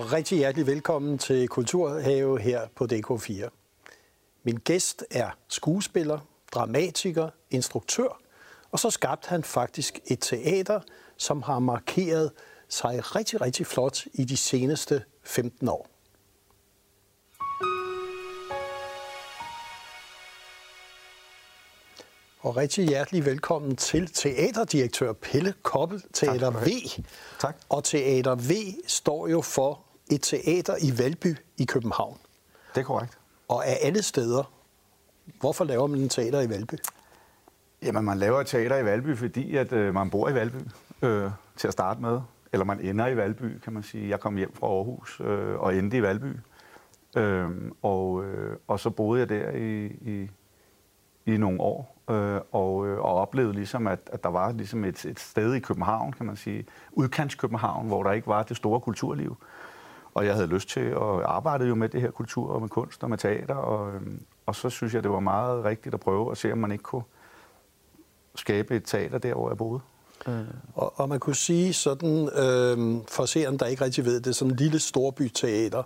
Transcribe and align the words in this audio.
og 0.00 0.12
rigtig 0.12 0.38
hjertelig 0.38 0.66
velkommen 0.66 1.18
til 1.18 1.48
Kulturhave 1.48 2.40
her 2.40 2.68
på 2.76 2.86
DK4. 2.92 3.48
Min 4.42 4.56
gæst 4.56 5.04
er 5.10 5.30
skuespiller, 5.48 6.18
dramatiker, 6.52 7.28
instruktør, 7.50 8.20
og 8.70 8.78
så 8.78 8.90
skabte 8.90 9.28
han 9.28 9.44
faktisk 9.44 10.00
et 10.06 10.18
teater, 10.20 10.80
som 11.16 11.42
har 11.42 11.58
markeret 11.58 12.32
sig 12.68 13.16
rigtig, 13.16 13.40
rigtig 13.40 13.66
flot 13.66 14.04
i 14.12 14.24
de 14.24 14.36
seneste 14.36 15.04
15 15.22 15.68
år. 15.68 15.88
Og 22.40 22.56
rigtig 22.56 22.88
hjertelig 22.88 23.26
velkommen 23.26 23.76
til 23.76 24.06
teaterdirektør 24.06 25.12
Pelle 25.12 25.54
Koppel, 25.62 26.02
Teater 26.12 26.50
V. 26.50 26.68
Tak. 27.40 27.56
Og 27.68 27.84
Teater 27.84 28.34
V 28.34 28.52
står 28.86 29.28
jo 29.28 29.40
for 29.40 29.89
et 30.10 30.22
teater 30.22 30.74
i 30.82 30.98
Valby 30.98 31.36
i 31.58 31.64
København. 31.64 32.18
Det 32.74 32.80
er 32.80 32.84
korrekt. 32.84 33.18
Og 33.48 33.66
af 33.66 33.78
alle 33.82 34.02
steder, 34.02 34.52
hvorfor 35.40 35.64
laver 35.64 35.86
man 35.86 36.00
en 36.00 36.08
teater 36.08 36.40
i 36.40 36.50
Valby? 36.50 36.74
Jamen, 37.82 38.04
man 38.04 38.18
laver 38.18 38.40
et 38.40 38.46
teater 38.46 38.76
i 38.76 38.84
Valby, 38.84 39.16
fordi 39.16 39.56
at, 39.56 39.72
øh, 39.72 39.94
man 39.94 40.10
bor 40.10 40.28
i 40.28 40.34
Valby 40.34 40.56
øh, 41.02 41.30
til 41.56 41.66
at 41.66 41.72
starte 41.72 42.00
med. 42.00 42.20
Eller 42.52 42.64
man 42.64 42.80
ender 42.80 43.06
i 43.06 43.16
Valby, 43.16 43.58
kan 43.58 43.72
man 43.72 43.82
sige. 43.82 44.08
Jeg 44.08 44.20
kom 44.20 44.36
hjem 44.36 44.54
fra 44.54 44.66
Aarhus 44.66 45.20
øh, 45.24 45.60
og 45.60 45.76
endte 45.76 45.96
i 45.96 46.02
Valby. 46.02 46.36
Øh, 47.16 47.50
og, 47.82 48.24
øh, 48.24 48.56
og 48.68 48.80
så 48.80 48.90
boede 48.90 49.20
jeg 49.20 49.28
der 49.28 49.50
i, 49.50 49.86
i, 49.86 50.30
i 51.26 51.36
nogle 51.36 51.60
år, 51.60 51.96
øh, 52.10 52.40
og, 52.52 52.86
øh, 52.86 52.98
og 52.98 53.14
oplevede 53.14 53.52
ligesom, 53.52 53.86
at, 53.86 53.98
at 54.12 54.22
der 54.22 54.28
var 54.28 54.52
ligesom 54.52 54.84
et, 54.84 55.04
et 55.04 55.20
sted 55.20 55.54
i 55.54 55.58
København, 55.60 56.12
kan 56.12 56.26
man 56.26 56.36
sige, 56.36 56.66
udkants 56.92 57.34
København, 57.34 57.86
hvor 57.86 58.02
der 58.02 58.12
ikke 58.12 58.26
var 58.26 58.42
det 58.42 58.56
store 58.56 58.80
kulturliv. 58.80 59.36
Og 60.20 60.26
jeg 60.26 60.34
havde 60.34 60.46
lyst 60.46 60.68
til 60.68 60.80
at 60.80 61.22
arbejde 61.24 61.64
jo 61.64 61.74
med 61.74 61.88
det 61.88 62.00
her 62.00 62.10
kultur 62.10 62.50
og 62.50 62.60
med 62.60 62.68
kunst 62.68 63.02
og 63.02 63.10
med 63.10 63.18
teater, 63.18 63.54
og, 63.54 63.94
øhm, 63.94 64.22
og 64.46 64.54
så 64.54 64.70
synes 64.70 64.94
jeg, 64.94 65.02
det 65.02 65.10
var 65.10 65.20
meget 65.20 65.64
rigtigt 65.64 65.94
at 65.94 66.00
prøve 66.00 66.30
at 66.30 66.38
se, 66.38 66.52
om 66.52 66.58
man 66.58 66.72
ikke 66.72 66.82
kunne 66.82 67.02
skabe 68.34 68.76
et 68.76 68.82
teater 68.84 69.18
der, 69.18 69.34
hvor 69.34 69.50
jeg 69.50 69.56
boede. 69.56 69.80
Øh. 70.26 70.44
Og, 70.74 71.00
og 71.00 71.08
man 71.08 71.20
kunne 71.20 71.36
sige 71.36 71.72
sådan, 71.72 72.28
øh, 72.28 73.02
for 73.08 73.24
seeren, 73.24 73.58
der 73.58 73.66
ikke 73.66 73.84
rigtig 73.84 74.04
ved 74.04 74.20
det, 74.20 74.36
sådan 74.36 74.50
en 74.52 74.56
lille 74.56 74.78
storbyteater, 74.78 75.82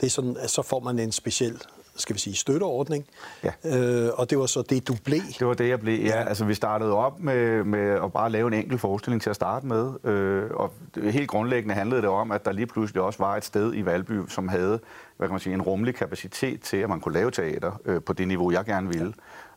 det 0.00 0.06
er 0.06 0.10
sådan, 0.10 0.36
at 0.36 0.50
så 0.50 0.62
får 0.62 0.80
man 0.80 0.98
en 0.98 1.12
speciel 1.12 1.62
skal 1.96 2.14
vi 2.14 2.20
sige, 2.20 2.36
støtteordning. 2.36 3.04
Ja. 3.44 3.50
Øh, 3.78 4.10
og 4.14 4.30
det 4.30 4.38
var 4.38 4.46
så 4.46 4.62
det, 4.62 4.88
du 4.88 4.94
blev. 5.04 5.20
Det 5.38 5.46
var 5.46 5.54
det, 5.54 5.68
jeg 5.68 5.80
blev. 5.80 6.00
Ja, 6.00 6.06
Ja. 6.06 6.28
altså 6.28 6.44
vi 6.44 6.54
startede 6.54 6.92
op 6.92 7.20
med, 7.20 7.64
med 7.64 7.90
at 8.04 8.12
bare 8.12 8.30
lave 8.30 8.46
en 8.48 8.54
enkelt 8.54 8.80
forestilling 8.80 9.22
til 9.22 9.30
at 9.30 9.36
starte 9.36 9.66
med. 9.66 9.92
Øh, 10.04 10.50
og 10.50 10.72
helt 11.02 11.28
grundlæggende 11.28 11.74
handlede 11.74 12.02
det 12.02 12.08
om, 12.10 12.30
at 12.32 12.44
der 12.44 12.52
lige 12.52 12.66
pludselig 12.66 13.02
også 13.02 13.18
var 13.18 13.36
et 13.36 13.44
sted 13.44 13.74
i 13.74 13.84
Valby, 13.84 14.20
som 14.28 14.48
havde 14.48 14.80
hvad 15.16 15.28
kan 15.28 15.32
man 15.32 15.40
sige, 15.40 15.54
en 15.54 15.62
rummelig 15.62 15.94
kapacitet 15.94 16.60
til, 16.60 16.76
at 16.76 16.88
man 16.88 17.00
kunne 17.00 17.14
lave 17.14 17.30
teater 17.30 17.80
øh, 17.84 18.02
på 18.02 18.12
det 18.12 18.28
niveau, 18.28 18.50
jeg 18.50 18.64
gerne 18.64 18.88
ville. 18.88 19.12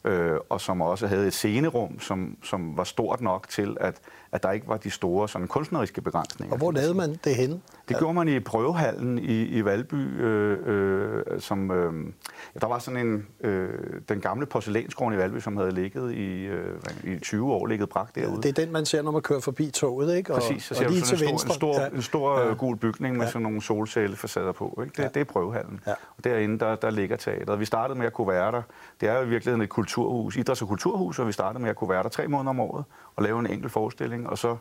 Øh, 0.05 0.37
og 0.49 0.61
som 0.61 0.81
også 0.81 1.07
havde 1.07 1.27
et 1.27 1.33
scenerum, 1.33 1.99
som, 1.99 2.37
som 2.43 2.77
var 2.77 2.83
stort 2.83 3.21
nok 3.21 3.49
til, 3.49 3.77
at, 3.79 3.95
at 4.31 4.43
der 4.43 4.51
ikke 4.51 4.67
var 4.67 4.77
de 4.77 4.89
store 4.89 5.29
sådan, 5.29 5.47
kunstneriske 5.47 6.01
begrænsninger. 6.01 6.51
Og 6.53 6.57
hvor 6.57 6.71
lavede 6.71 6.93
man 6.93 7.15
det 7.23 7.35
henne? 7.35 7.59
Det 7.89 7.97
gjorde 7.97 8.13
man 8.13 8.27
i 8.27 8.39
prøvehallen 8.39 9.17
i, 9.19 9.43
i 9.43 9.65
Valby, 9.65 10.21
øh, 10.21 10.57
øh, 10.65 11.41
som 11.41 11.71
øh, 11.71 11.93
ja, 12.55 12.59
der 12.59 12.67
var 12.67 12.79
sådan 12.79 13.07
en 13.07 13.27
øh, 13.41 13.69
den 14.09 14.21
gamle 14.21 14.45
porcelænsgården 14.45 15.13
i 15.13 15.17
Valby, 15.17 15.39
som 15.39 15.57
havde 15.57 15.71
ligget 15.71 16.11
i, 16.13 16.45
øh, 16.45 16.75
i 17.03 17.19
20 17.19 17.53
år, 17.53 17.65
ligget 17.65 17.89
bragt 17.89 18.15
derude. 18.15 18.41
Det 18.41 18.49
er 18.57 18.63
den, 18.65 18.71
man 18.73 18.85
ser, 18.85 19.01
når 19.01 19.11
man 19.11 19.21
kører 19.21 19.39
forbi 19.39 19.71
toget, 19.71 20.17
ikke? 20.17 20.33
Og, 20.33 20.41
Præcis, 20.41 20.63
så 20.63 20.73
og 20.73 20.77
ser 20.77 20.85
du 20.87 20.91
lige 20.91 21.01
sådan 21.01 21.17
til 21.17 21.27
en 21.27 21.31
venstre. 21.31 21.53
stor, 21.53 21.69
en 21.73 21.75
stor, 21.79 21.81
ja. 21.91 21.95
en 21.95 22.01
stor 22.01 22.39
Ja. 22.39 22.47
ja. 22.47 22.53
gul 22.53 22.77
bygning 22.77 23.17
med 23.17 23.25
Ja. 23.25 23.31
sådan 23.31 23.41
nogle 23.43 23.61
solcellefacader 23.61 24.51
på. 24.51 24.79
Ikke? 24.83 24.91
Det, 24.91 24.97
Ja. 24.99 25.03
ja. 25.03 25.09
det 25.13 25.19
er 25.19 25.23
prøvehallen. 25.23 25.79
Ja. 25.87 25.91
Og 26.17 26.23
derinde, 26.23 26.59
der, 26.59 26.75
der 26.75 26.89
ligger 26.89 27.15
teateret. 27.17 27.59
Vi 27.59 27.65
startede 27.65 27.99
med 27.99 28.05
at 28.07 28.13
kunne 28.13 28.27
være 28.27 28.51
der. 28.51 28.61
Det 29.01 29.09
er 29.09 29.17
jo 29.19 29.25
i 29.25 29.29
virkeligheden 29.29 29.61
et 29.61 29.69
kulturhus, 29.69 30.37
idræts- 30.37 30.61
og 30.61 30.67
kulturhus, 30.67 31.19
og 31.19 31.27
vi 31.27 31.31
startede 31.31 31.61
med 31.61 31.69
at 31.69 31.75
kunne 31.75 31.89
være 31.89 32.03
der 32.03 32.09
tre 32.09 32.27
måneder 32.27 32.49
om 32.49 32.59
året 32.59 32.83
og 33.15 33.23
lave 33.23 33.39
en 33.39 33.47
enkelt 33.47 33.71
forestilling, 33.71 34.18
og 34.27 34.37
så 34.37 34.57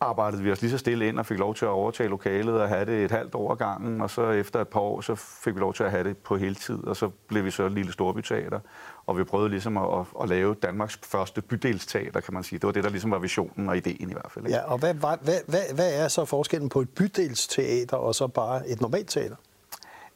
arbejdede 0.00 0.42
vi 0.42 0.52
os 0.52 0.60
lige 0.60 0.70
så 0.70 0.78
stille 0.78 1.08
ind 1.08 1.18
og 1.18 1.26
fik 1.26 1.38
lov 1.38 1.54
til 1.54 1.64
at 1.64 1.68
overtage 1.68 2.08
lokalet 2.08 2.60
og 2.60 2.68
have 2.68 2.84
det 2.84 3.04
et 3.04 3.10
halvt 3.10 3.34
år 3.34 3.54
gangen, 3.54 4.00
og 4.00 4.10
så 4.10 4.30
efter 4.30 4.60
et 4.60 4.68
par 4.68 4.80
år, 4.80 5.00
så 5.00 5.14
fik 5.14 5.54
vi 5.54 5.60
lov 5.60 5.74
til 5.74 5.84
at 5.84 5.90
have 5.90 6.04
det 6.04 6.16
på 6.16 6.36
heltid, 6.36 6.84
og 6.84 6.96
så 6.96 7.10
blev 7.28 7.44
vi 7.44 7.50
så 7.50 7.62
et 7.62 7.72
lille 7.72 7.92
storbyteater, 7.92 8.60
og 9.06 9.18
vi 9.18 9.24
prøvede 9.24 9.50
ligesom 9.50 9.76
at, 9.76 9.98
at, 9.98 10.06
at 10.22 10.28
lave 10.28 10.54
Danmarks 10.54 11.00
første 11.04 11.42
bydelsteater, 11.42 12.20
kan 12.20 12.34
man 12.34 12.42
sige. 12.42 12.58
Det 12.58 12.66
var 12.66 12.72
det, 12.72 12.84
der 12.84 12.90
ligesom 12.90 13.10
var 13.10 13.18
visionen 13.18 13.68
og 13.68 13.76
ideen 13.76 14.10
i 14.10 14.12
hvert 14.12 14.30
fald. 14.30 14.46
Ikke? 14.46 14.58
Ja, 14.58 14.72
og 14.72 14.78
hvad, 14.78 14.94
hvad, 14.94 15.16
hvad, 15.22 15.38
hvad, 15.46 15.74
hvad 15.74 16.04
er 16.04 16.08
så 16.08 16.24
forskellen 16.24 16.68
på 16.68 16.80
et 16.80 16.88
bydelsteater 16.88 17.96
og 17.96 18.14
så 18.14 18.26
bare 18.26 18.68
et 18.68 18.80
normalt 18.80 19.08
teater? 19.08 19.36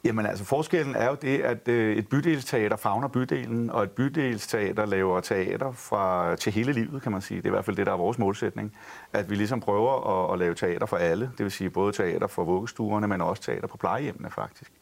Jamen 0.04 0.26
altså, 0.26 0.44
forskellen 0.44 0.94
er 0.94 1.08
jo 1.08 1.16
det, 1.22 1.40
at 1.40 1.68
øh, 1.68 1.96
et 1.96 2.08
bydelsteater 2.08 2.76
fagner 2.76 3.08
bydelen, 3.08 3.70
og 3.70 3.82
et 3.82 3.90
bydelsteater 3.90 4.86
laver 4.86 5.20
teater 5.20 5.72
fra, 5.72 6.36
til 6.36 6.52
hele 6.52 6.72
livet, 6.72 7.02
kan 7.02 7.12
man 7.12 7.20
sige. 7.20 7.36
Det 7.36 7.44
er 7.44 7.50
i 7.50 7.50
hvert 7.50 7.64
fald 7.64 7.76
det, 7.76 7.86
der 7.86 7.92
er 7.92 7.96
vores 7.96 8.18
målsætning. 8.18 8.76
At 9.12 9.30
vi 9.30 9.34
ligesom 9.34 9.60
prøver 9.60 10.24
at, 10.24 10.32
at 10.32 10.38
lave 10.38 10.54
teater 10.54 10.86
for 10.86 10.96
alle. 10.96 11.30
Det 11.38 11.44
vil 11.44 11.50
sige 11.50 11.70
både 11.70 11.92
teater 11.92 12.26
for 12.26 12.44
vuggestuerne, 12.44 13.08
men 13.08 13.20
også 13.20 13.42
teater 13.42 13.66
på 13.66 13.76
plejehjemmene 13.76 14.30
faktisk. 14.30 14.72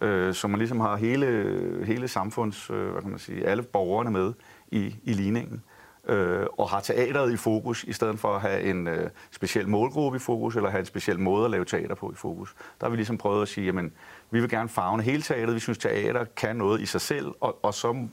Øh, 0.00 0.34
så 0.34 0.48
man 0.48 0.58
ligesom 0.58 0.80
har 0.80 0.96
hele, 0.96 1.84
hele 1.86 2.08
samfunds, 2.08 2.70
øh, 2.70 2.90
hvad 2.90 3.02
kan 3.02 3.10
man 3.10 3.18
sige, 3.18 3.46
alle 3.46 3.62
borgerne 3.62 4.10
med 4.10 4.32
i, 4.70 4.96
i 5.04 5.12
ligningen 5.12 5.62
øh, 6.08 6.46
og 6.58 6.70
har 6.70 6.80
teateret 6.80 7.32
i 7.32 7.36
fokus, 7.36 7.84
i 7.84 7.92
stedet 7.92 8.18
for 8.18 8.34
at 8.34 8.40
have 8.40 8.62
en 8.62 8.88
øh, 8.88 9.10
speciel 9.30 9.68
målgruppe 9.68 10.16
i 10.16 10.18
fokus, 10.18 10.56
eller 10.56 10.70
have 10.70 10.80
en 10.80 10.86
speciel 10.86 11.20
måde 11.20 11.44
at 11.44 11.50
lave 11.50 11.64
teater 11.64 11.94
på 11.94 12.12
i 12.12 12.14
fokus. 12.14 12.54
Der 12.80 12.86
har 12.86 12.90
vi 12.90 12.96
ligesom 12.96 13.18
prøvet 13.18 13.42
at 13.42 13.48
sige, 13.48 13.66
jamen, 13.66 13.92
vi 14.30 14.40
vil 14.40 14.50
gerne 14.50 14.68
fagne 14.68 15.02
hele 15.02 15.22
teateret, 15.22 15.54
vi 15.54 15.60
synes, 15.60 15.78
teater 15.78 16.24
kan 16.36 16.56
noget 16.56 16.80
i 16.80 16.86
sig 16.86 17.00
selv, 17.00 17.26
og, 17.40 17.58
og 17.62 17.74
så 17.74 18.06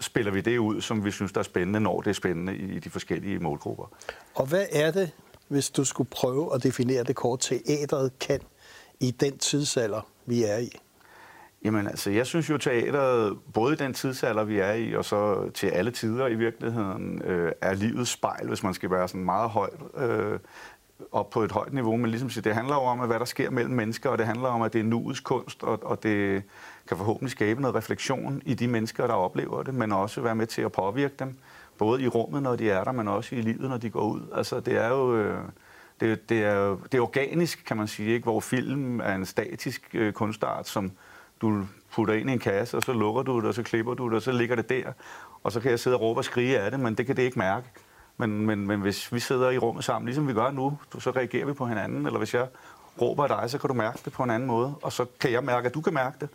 spiller 0.00 0.32
vi 0.32 0.40
det 0.40 0.58
ud, 0.58 0.80
som 0.80 1.04
vi 1.04 1.10
synes, 1.10 1.32
der 1.32 1.38
er 1.38 1.44
spændende, 1.44 1.80
når 1.80 2.00
det 2.00 2.10
er 2.10 2.14
spændende 2.14 2.56
i 2.56 2.78
de 2.78 2.90
forskellige 2.90 3.38
målgrupper. 3.38 3.92
Og 4.34 4.46
hvad 4.46 4.66
er 4.72 4.90
det, 4.90 5.10
hvis 5.48 5.70
du 5.70 5.84
skulle 5.84 6.10
prøve 6.10 6.54
at 6.54 6.62
definere 6.62 7.04
det 7.04 7.16
kort, 7.16 7.40
teateret 7.40 8.18
kan 8.18 8.40
i 9.00 9.10
den 9.10 9.38
tidsalder, 9.38 10.00
vi 10.26 10.44
er 10.44 10.58
i? 10.58 10.78
Jamen 11.66 11.86
altså, 11.86 12.10
jeg 12.10 12.26
synes 12.26 12.50
jo, 12.50 12.58
teateret, 12.58 13.38
både 13.54 13.72
i 13.72 13.76
den 13.76 13.94
tidsalder, 13.94 14.44
vi 14.44 14.58
er 14.58 14.72
i, 14.72 14.94
og 14.94 15.04
så 15.04 15.50
til 15.54 15.66
alle 15.66 15.90
tider 15.90 16.26
i 16.26 16.34
virkeligheden, 16.34 17.22
øh, 17.22 17.52
er 17.60 17.74
livets 17.74 18.10
spejl, 18.10 18.48
hvis 18.48 18.62
man 18.62 18.74
skal 18.74 18.90
være 18.90 19.08
sådan 19.08 19.24
meget 19.24 19.50
højt 19.50 19.80
øh, 19.96 20.38
op 21.12 21.30
på 21.30 21.42
et 21.42 21.52
højt 21.52 21.72
niveau. 21.72 21.96
Men 21.96 22.10
ligesom 22.10 22.30
siger, 22.30 22.42
det 22.42 22.54
handler 22.54 22.74
jo 22.74 22.80
om, 22.80 23.00
at 23.00 23.06
hvad 23.06 23.18
der 23.18 23.24
sker 23.24 23.50
mellem 23.50 23.74
mennesker, 23.74 24.10
og 24.10 24.18
det 24.18 24.26
handler 24.26 24.48
om, 24.48 24.62
at 24.62 24.72
det 24.72 24.78
er 24.78 24.84
nuets 24.84 25.20
kunst, 25.20 25.62
og, 25.62 25.82
og 25.82 26.02
det 26.02 26.42
kan 26.88 26.96
forhåbentlig 26.96 27.30
skabe 27.30 27.60
noget 27.60 27.76
refleksion 27.76 28.42
i 28.44 28.54
de 28.54 28.68
mennesker, 28.68 29.06
der 29.06 29.14
oplever 29.14 29.62
det, 29.62 29.74
men 29.74 29.92
også 29.92 30.20
være 30.20 30.34
med 30.34 30.46
til 30.46 30.62
at 30.62 30.72
påvirke 30.72 31.14
dem, 31.18 31.36
både 31.78 32.02
i 32.02 32.08
rummet, 32.08 32.42
når 32.42 32.56
de 32.56 32.70
er 32.70 32.84
der, 32.84 32.92
men 32.92 33.08
også 33.08 33.34
i 33.34 33.40
livet, 33.40 33.70
når 33.70 33.78
de 33.78 33.90
går 33.90 34.02
ud. 34.02 34.20
Altså, 34.34 34.60
det 34.60 34.76
er 34.76 34.88
jo... 34.88 35.16
Øh, 35.16 35.38
det, 36.00 36.28
det, 36.28 36.44
er, 36.44 36.76
det 36.92 36.98
er 36.98 37.02
organisk, 37.02 37.64
kan 37.66 37.76
man 37.76 37.88
sige, 37.88 38.14
ikke? 38.14 38.24
hvor 38.24 38.40
film 38.40 39.00
er 39.00 39.14
en 39.14 39.26
statisk 39.26 39.90
øh, 39.94 40.12
kunstart, 40.12 40.68
som 40.68 40.92
du 41.40 41.66
putter 41.92 42.14
ind 42.14 42.30
i 42.30 42.32
en 42.32 42.38
kasse, 42.38 42.76
og 42.76 42.82
så 42.82 42.92
lukker 42.92 43.22
du 43.22 43.40
det, 43.40 43.44
og 43.44 43.54
så 43.54 43.62
klipper 43.62 43.94
du 43.94 44.08
det, 44.08 44.14
og 44.14 44.22
så 44.22 44.32
ligger 44.32 44.56
det 44.56 44.68
der. 44.68 44.92
Og 45.42 45.52
så 45.52 45.60
kan 45.60 45.70
jeg 45.70 45.80
sidde 45.80 45.96
og 45.96 46.00
råbe 46.00 46.20
og 46.20 46.24
skrige 46.24 46.60
af 46.60 46.70
det, 46.70 46.80
men 46.80 46.94
det 46.94 47.06
kan 47.06 47.16
det 47.16 47.22
ikke 47.22 47.38
mærke. 47.38 47.66
Men, 48.16 48.46
men, 48.46 48.66
men 48.66 48.80
hvis 48.80 49.12
vi 49.12 49.20
sidder 49.20 49.50
i 49.50 49.58
rummet 49.58 49.84
sammen, 49.84 50.06
ligesom 50.06 50.28
vi 50.28 50.32
gør 50.32 50.50
nu, 50.50 50.78
så 50.98 51.10
reagerer 51.10 51.46
vi 51.46 51.52
på 51.52 51.66
hinanden. 51.66 52.06
Eller 52.06 52.18
hvis 52.18 52.34
jeg 52.34 52.48
råber 53.00 53.22
af 53.22 53.28
dig, 53.28 53.50
så 53.50 53.58
kan 53.58 53.68
du 53.68 53.74
mærke 53.74 53.98
det 54.04 54.12
på 54.12 54.22
en 54.22 54.30
anden 54.30 54.46
måde. 54.46 54.74
Og 54.82 54.92
så 54.92 55.06
kan 55.20 55.32
jeg 55.32 55.44
mærke, 55.44 55.66
at 55.68 55.74
du 55.74 55.80
kan 55.80 55.94
mærke 55.94 56.16
det. 56.20 56.28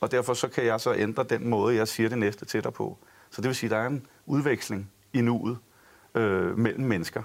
Og 0.00 0.10
derfor 0.10 0.34
så 0.34 0.48
kan 0.48 0.64
jeg 0.64 0.80
så 0.80 0.94
ændre 0.94 1.24
den 1.24 1.48
måde, 1.48 1.76
jeg 1.76 1.88
siger 1.88 2.08
det 2.08 2.18
næste 2.18 2.44
til 2.44 2.64
dig 2.64 2.72
på. 2.72 2.98
Så 3.30 3.40
det 3.40 3.48
vil 3.48 3.54
sige, 3.56 3.68
at 3.68 3.70
der 3.70 3.76
er 3.76 3.86
en 3.86 4.06
udveksling 4.26 4.90
i 5.12 5.20
nuet 5.20 5.58
øh, 6.14 6.58
mellem 6.58 6.84
mennesker. 6.84 7.22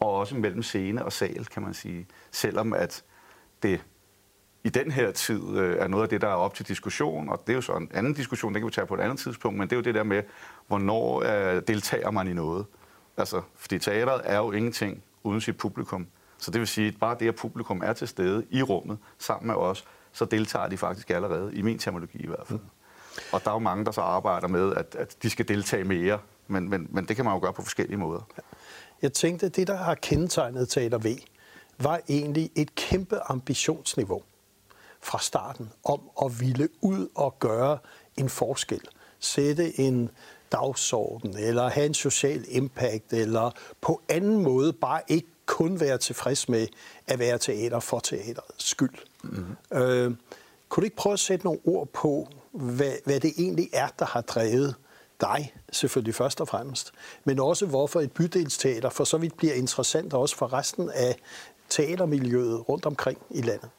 Og 0.00 0.14
også 0.14 0.34
mellem 0.34 0.62
scene 0.62 1.04
og 1.04 1.12
sal, 1.12 1.46
kan 1.46 1.62
man 1.62 1.74
sige. 1.74 2.06
Selvom 2.30 2.72
at 2.72 3.04
det 3.62 3.84
i 4.64 4.68
den 4.68 4.90
her 4.90 5.10
tid 5.10 5.56
øh, 5.56 5.76
er 5.78 5.88
noget 5.88 6.02
af 6.02 6.08
det, 6.08 6.20
der 6.20 6.28
er 6.28 6.34
op 6.34 6.54
til 6.54 6.68
diskussion, 6.68 7.28
og 7.28 7.42
det 7.46 7.52
er 7.52 7.56
jo 7.56 7.60
så 7.60 7.72
en 7.72 7.90
anden 7.94 8.14
diskussion, 8.14 8.54
det 8.54 8.60
kan 8.60 8.66
vi 8.66 8.72
tage 8.72 8.86
på 8.86 8.94
et 8.94 9.00
andet 9.00 9.18
tidspunkt, 9.18 9.58
men 9.58 9.68
det 9.68 9.72
er 9.72 9.76
jo 9.76 9.82
det 9.82 9.94
der 9.94 10.02
med, 10.02 10.22
hvornår 10.66 11.22
øh, 11.22 11.62
deltager 11.68 12.10
man 12.10 12.28
i 12.28 12.32
noget. 12.32 12.66
Altså, 13.16 13.42
fordi 13.56 13.78
teateret 13.78 14.20
er 14.24 14.38
jo 14.38 14.52
ingenting 14.52 15.02
uden 15.22 15.40
sit 15.40 15.56
publikum. 15.56 16.06
Så 16.38 16.50
det 16.50 16.58
vil 16.60 16.68
sige, 16.68 16.88
at 16.88 16.94
bare 17.00 17.16
det, 17.20 17.28
at 17.28 17.34
publikum 17.34 17.82
er 17.84 17.92
til 17.92 18.08
stede 18.08 18.46
i 18.50 18.62
rummet 18.62 18.98
sammen 19.18 19.46
med 19.46 19.54
os, 19.54 19.84
så 20.12 20.24
deltager 20.24 20.68
de 20.68 20.76
faktisk 20.76 21.10
allerede, 21.10 21.54
i 21.54 21.62
min 21.62 21.78
terminologi 21.78 22.18
i 22.18 22.26
hvert 22.26 22.46
fald. 22.46 22.58
Og 23.32 23.44
der 23.44 23.50
er 23.50 23.54
jo 23.54 23.58
mange, 23.58 23.84
der 23.84 23.90
så 23.90 24.00
arbejder 24.00 24.48
med, 24.48 24.74
at, 24.74 24.96
at 24.98 25.16
de 25.22 25.30
skal 25.30 25.48
deltage 25.48 25.84
mere, 25.84 26.18
men, 26.48 26.68
men, 26.68 26.88
men 26.90 27.04
det 27.04 27.16
kan 27.16 27.24
man 27.24 27.34
jo 27.34 27.40
gøre 27.40 27.52
på 27.52 27.62
forskellige 27.62 27.96
måder. 27.96 28.28
Jeg 29.02 29.12
tænkte, 29.12 29.46
at 29.46 29.56
det, 29.56 29.66
der 29.66 29.76
har 29.76 29.94
kendetegnet 29.94 30.68
Teater 30.68 30.98
V, 30.98 31.06
var 31.78 32.00
egentlig 32.08 32.50
et 32.54 32.74
kæmpe 32.74 33.20
ambitionsniveau 33.30 34.22
fra 35.02 35.18
starten 35.18 35.72
om 35.84 36.00
at 36.24 36.40
ville 36.40 36.68
ud 36.80 37.08
og 37.14 37.38
gøre 37.38 37.78
en 38.16 38.28
forskel. 38.28 38.80
Sætte 39.20 39.80
en 39.80 40.10
dagsorden, 40.52 41.36
eller 41.36 41.68
have 41.68 41.86
en 41.86 41.94
social 41.94 42.44
impact, 42.48 43.12
eller 43.12 43.50
på 43.80 44.02
anden 44.08 44.42
måde 44.42 44.72
bare 44.72 45.00
ikke 45.08 45.28
kun 45.46 45.80
være 45.80 45.98
tilfreds 45.98 46.48
med 46.48 46.66
at 47.06 47.18
være 47.18 47.38
teater 47.38 47.80
for 47.80 47.98
teaterets 47.98 48.68
skyld. 48.68 48.94
Mm-hmm. 49.22 49.78
Øh, 49.78 50.14
kunne 50.68 50.82
du 50.82 50.84
ikke 50.84 50.96
prøve 50.96 51.12
at 51.12 51.20
sætte 51.20 51.44
nogle 51.44 51.60
ord 51.64 51.88
på, 51.88 52.28
hvad, 52.52 52.92
hvad 53.04 53.20
det 53.20 53.32
egentlig 53.38 53.68
er, 53.72 53.88
der 53.98 54.04
har 54.04 54.20
drevet 54.20 54.74
dig, 55.20 55.54
selvfølgelig 55.72 56.14
først 56.14 56.40
og 56.40 56.48
fremmest, 56.48 56.92
men 57.24 57.38
også 57.38 57.66
hvorfor 57.66 58.00
et 58.00 58.12
bydelsteater 58.12 58.90
for 58.90 59.04
så 59.04 59.18
vidt 59.18 59.36
bliver 59.36 59.54
interessant 59.54 60.14
også 60.14 60.36
for 60.36 60.52
resten 60.52 60.90
af 60.90 61.16
teatermiljøet 61.68 62.68
rundt 62.68 62.86
omkring 62.86 63.18
i 63.30 63.42
landet? 63.42 63.70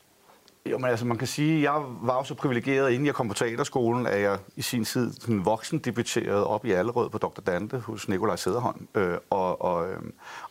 Jo, 0.71 0.77
men 0.77 0.89
altså 0.89 1.06
man 1.06 1.18
kan 1.18 1.27
sige, 1.27 1.57
at 1.57 1.63
jeg 1.63 1.83
var 2.01 2.18
jo 2.18 2.24
så 2.24 2.36
privilegeret, 2.36 2.92
inden 2.92 3.06
jeg 3.06 3.15
kom 3.15 3.27
på 3.27 3.33
teaterskolen, 3.33 4.07
at 4.07 4.21
jeg 4.21 4.39
i 4.56 4.62
sin 4.62 4.86
tid 4.86 5.13
sådan 5.13 5.45
voksen 5.45 5.80
debuterede 5.80 6.48
op 6.48 6.65
i 6.65 6.71
Allerød 6.71 7.10
på 7.10 7.18
Dr. 7.18 7.42
Dante 7.42 7.80
hos 7.80 8.10
Nikolaj 8.10 8.36
Sederholm. 8.36 8.88
Øh, 8.95 9.18
og, 9.30 9.62
og, 9.62 9.92
øh, 9.92 10.01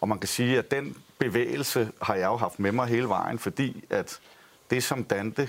og 0.00 0.08
man 0.08 0.18
kan 0.18 0.28
sige, 0.28 0.58
at 0.58 0.70
den 0.70 0.96
bevægelse 1.18 1.92
har 2.02 2.14
jeg 2.14 2.26
jo 2.26 2.36
haft 2.36 2.60
med 2.60 2.72
mig 2.72 2.86
hele 2.86 3.08
vejen, 3.08 3.38
fordi 3.38 3.84
at 3.90 4.20
det, 4.70 4.84
som 4.84 5.04
Dante 5.04 5.48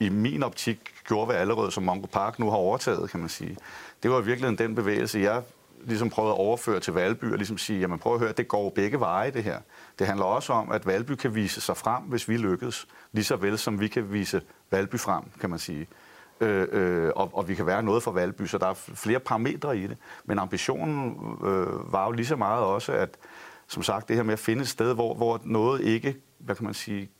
i 0.00 0.08
min 0.08 0.42
optik 0.42 0.78
gjorde 1.08 1.28
ved 1.28 1.34
Allerød, 1.34 1.70
som 1.70 1.82
Mongo 1.82 2.06
Park 2.06 2.38
nu 2.38 2.50
har 2.50 2.56
overtaget, 2.56 3.10
kan 3.10 3.20
man 3.20 3.28
sige, 3.28 3.56
det 4.02 4.10
var 4.10 4.20
virkelig 4.20 4.58
den 4.58 4.74
bevægelse, 4.74 5.18
jeg 5.18 5.42
ligesom 5.84 6.10
prøvede 6.10 6.32
at 6.32 6.38
overføre 6.38 6.80
til 6.80 6.92
Valby 6.92 7.24
og 7.24 7.36
ligesom 7.36 7.58
sige, 7.58 7.80
jamen 7.80 7.98
prøv 7.98 8.14
at 8.14 8.20
høre, 8.20 8.32
det 8.32 8.48
går 8.48 8.70
begge 8.70 9.00
veje 9.00 9.30
det 9.30 9.44
her. 9.44 9.58
Det 9.98 10.06
handler 10.06 10.24
også 10.24 10.52
om, 10.52 10.72
at 10.72 10.86
Valby 10.86 11.12
kan 11.12 11.34
vise 11.34 11.60
sig 11.60 11.76
frem, 11.76 12.02
hvis 12.02 12.28
vi 12.28 12.36
lykkes, 12.36 12.88
lige 13.12 13.24
så 13.24 13.36
vel 13.36 13.58
som 13.58 13.80
vi 13.80 13.88
kan 13.88 14.12
vise 14.12 14.42
Valby 14.70 14.98
frem, 14.98 15.22
kan 15.40 15.50
man 15.50 15.58
sige. 15.58 15.86
Øh, 16.40 16.68
øh, 16.72 17.12
og, 17.16 17.30
og 17.32 17.48
vi 17.48 17.54
kan 17.54 17.66
være 17.66 17.82
noget 17.82 18.02
for 18.02 18.10
Valby, 18.10 18.46
så 18.46 18.58
der 18.58 18.66
er 18.66 18.74
flere 18.74 19.20
parametre 19.20 19.78
i 19.78 19.86
det. 19.86 19.96
Men 20.24 20.38
ambitionen 20.38 21.16
øh, 21.44 21.92
var 21.92 22.06
jo 22.06 22.10
lige 22.10 22.26
så 22.26 22.36
meget 22.36 22.64
også, 22.64 22.92
at 22.92 23.18
som 23.66 23.82
sagt, 23.82 24.08
det 24.08 24.16
her 24.16 24.22
med 24.22 24.32
at 24.32 24.38
finde 24.38 24.62
et 24.62 24.68
sted, 24.68 24.94
hvor, 24.94 25.14
hvor 25.14 25.40
noget 25.44 25.80
ikke, 25.80 26.16
hvad 26.38 26.54
kan 26.54 26.64
man 26.64 26.74
sige, 26.74 27.10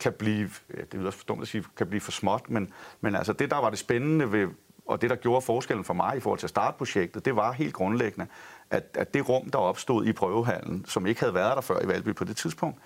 kan 0.00 0.12
blive, 0.12 0.50
ja, 0.76 0.82
det 0.92 1.00
er 1.00 1.06
også 1.06 1.18
for 1.18 1.24
dumt 1.24 1.42
at 1.42 1.48
sige, 1.48 1.64
kan 1.76 1.86
blive 1.86 2.00
for 2.00 2.12
småt, 2.12 2.50
men, 2.50 2.72
men 3.00 3.14
altså 3.14 3.32
det, 3.32 3.50
der 3.50 3.56
var 3.56 3.70
det 3.70 3.78
spændende 3.78 4.32
ved, 4.32 4.48
og 4.86 5.02
det, 5.02 5.10
der 5.10 5.16
gjorde 5.16 5.42
forskellen 5.42 5.84
for 5.84 5.94
mig 5.94 6.16
i 6.16 6.20
forhold 6.20 6.38
til 6.38 6.46
at 6.46 6.50
starte 6.50 6.78
projektet, 6.78 7.24
det 7.24 7.36
var 7.36 7.52
helt 7.52 7.74
grundlæggende, 7.74 8.26
at, 8.70 8.84
at 8.94 9.14
det 9.14 9.28
rum, 9.28 9.50
der 9.50 9.58
opstod 9.58 10.06
i 10.06 10.12
prøvehallen, 10.12 10.84
som 10.88 11.06
ikke 11.06 11.20
havde 11.20 11.34
været 11.34 11.54
der 11.54 11.60
før 11.60 11.82
i 11.82 11.88
Valby 11.88 12.14
på 12.14 12.24
det 12.24 12.36
tidspunkt, 12.36 12.78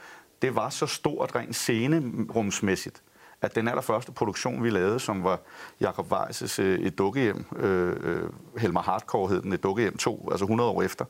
det 0.43 0.55
var 0.57 0.71
så 0.71 0.87
stort 0.87 1.35
rent 1.35 1.57
scenerumsmæssigt, 1.57 3.03
at 3.43 3.55
den 3.55 3.69
allerførste 3.69 4.13
produktion, 4.13 4.63
vi 4.63 4.71
lavede, 4.71 5.01
som 5.01 5.25
var 5.25 5.41
Jakob 5.81 6.13
Weisses 6.13 6.59
øh, 6.59 6.79
et 6.79 6.99
dukkehjem, 6.99 7.45
øh, 7.57 7.97
øh, 8.01 8.31
Helmer 8.59 8.83
Hardcore 8.83 9.29
hed 9.29 9.43
den, 9.43 9.53
et 9.53 9.63
dukkehjem 9.63 9.97
2, 9.97 10.29
altså 10.31 10.45
100 10.45 10.71
år 10.71 10.83
efter, 10.83 11.05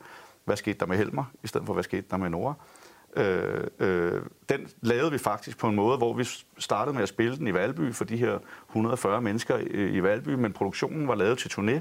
hvad 0.44 0.56
skete 0.56 0.78
der 0.78 0.86
med 0.86 0.96
Helmer, 0.96 1.24
i 1.42 1.46
stedet 1.46 1.66
for 1.66 1.72
hvad 1.72 1.84
skete 1.84 2.06
der 2.10 2.16
med 2.16 2.30
Nora, 2.30 2.50
Øh, 2.50 2.85
Øh, 3.16 3.66
øh, 3.78 4.22
den 4.48 4.68
lavede 4.82 5.12
vi 5.12 5.18
faktisk 5.18 5.58
på 5.58 5.68
en 5.68 5.74
måde, 5.74 5.98
hvor 5.98 6.12
vi 6.14 6.24
startede 6.58 6.94
med 6.94 7.02
at 7.02 7.08
spille 7.08 7.36
den 7.36 7.46
i 7.46 7.54
Valby 7.54 7.92
for 7.92 8.04
de 8.04 8.16
her 8.16 8.38
140 8.68 9.22
mennesker 9.22 9.58
i, 9.58 9.88
i 9.88 10.02
Valby, 10.02 10.28
men 10.28 10.52
produktionen 10.52 11.08
var 11.08 11.14
lavet 11.14 11.38
til 11.38 11.48
turné. 11.48 11.80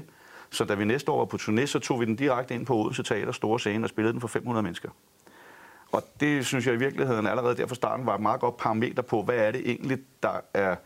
Så 0.50 0.64
da 0.64 0.74
vi 0.74 0.84
næste 0.84 1.10
år 1.10 1.18
var 1.18 1.24
på 1.24 1.36
turné, 1.36 1.66
så 1.66 1.78
tog 1.78 2.00
vi 2.00 2.04
den 2.04 2.16
direkte 2.16 2.54
ind 2.54 2.66
på 2.66 2.76
Odense 2.76 3.02
Teater, 3.02 3.32
store 3.32 3.58
scene, 3.58 3.84
og 3.84 3.88
spillede 3.88 4.12
den 4.12 4.20
for 4.20 4.28
500 4.28 4.62
mennesker. 4.62 4.88
Og 5.92 6.02
det 6.20 6.46
synes 6.46 6.66
jeg 6.66 6.74
i 6.74 6.78
virkeligheden 6.78 7.26
allerede 7.26 7.56
der 7.56 7.66
fra 7.66 7.74
starten 7.74 8.06
var 8.06 8.14
et 8.14 8.20
meget 8.20 8.40
godt 8.40 8.56
parameter 8.56 9.02
på, 9.02 9.22
hvad 9.22 9.36
er 9.36 9.50
det 9.50 9.70
egentlig, 9.70 9.98
der 10.22 10.40
er 10.54 10.76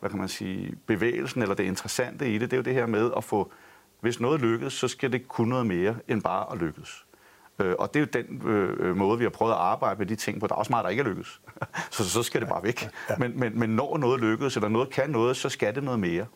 hvad 0.00 0.10
kan 0.10 0.18
man 0.18 0.28
sige, 0.28 0.76
bevægelsen 0.86 1.42
eller 1.42 1.54
det 1.54 1.64
interessante 1.64 2.34
i 2.34 2.38
det. 2.38 2.50
Det 2.50 2.52
er 2.52 2.56
jo 2.56 2.62
det 2.62 2.74
her 2.74 2.86
med 2.86 3.10
at 3.16 3.24
få, 3.24 3.52
hvis 4.00 4.20
noget 4.20 4.40
lykkes, 4.40 4.72
så 4.72 4.88
skal 4.88 5.12
det 5.12 5.28
kunne 5.28 5.48
noget 5.48 5.66
mere 5.66 5.96
end 6.08 6.22
bare 6.22 6.52
at 6.52 6.58
lykkes. 6.58 7.06
Øh, 7.58 7.74
og 7.78 7.94
det 7.94 8.00
er 8.00 8.06
jo 8.12 8.22
den 8.22 8.48
øh, 8.48 8.96
måde, 8.96 9.18
vi 9.18 9.24
har 9.24 9.30
prøvet 9.30 9.52
at 9.52 9.58
arbejde 9.58 9.98
med 9.98 10.06
de 10.06 10.16
ting 10.16 10.40
på. 10.40 10.46
Der 10.46 10.54
er 10.54 10.58
også 10.58 10.72
meget, 10.72 10.84
der 10.84 10.90
ikke 10.90 11.00
er 11.00 11.06
lykkes. 11.06 11.40
så 11.90 12.10
så 12.10 12.22
skal 12.22 12.40
det 12.40 12.48
bare 12.48 12.62
væk. 12.62 12.90
Men, 13.18 13.40
men, 13.40 13.58
men 13.58 13.70
når 13.70 13.98
noget 13.98 14.20
lykkes, 14.20 14.56
eller 14.56 14.68
noget 14.68 14.90
kan 14.90 15.10
noget, 15.10 15.36
så 15.36 15.48
skal 15.48 15.74
det 15.74 15.84
noget 15.84 16.00
mere. 16.00 16.26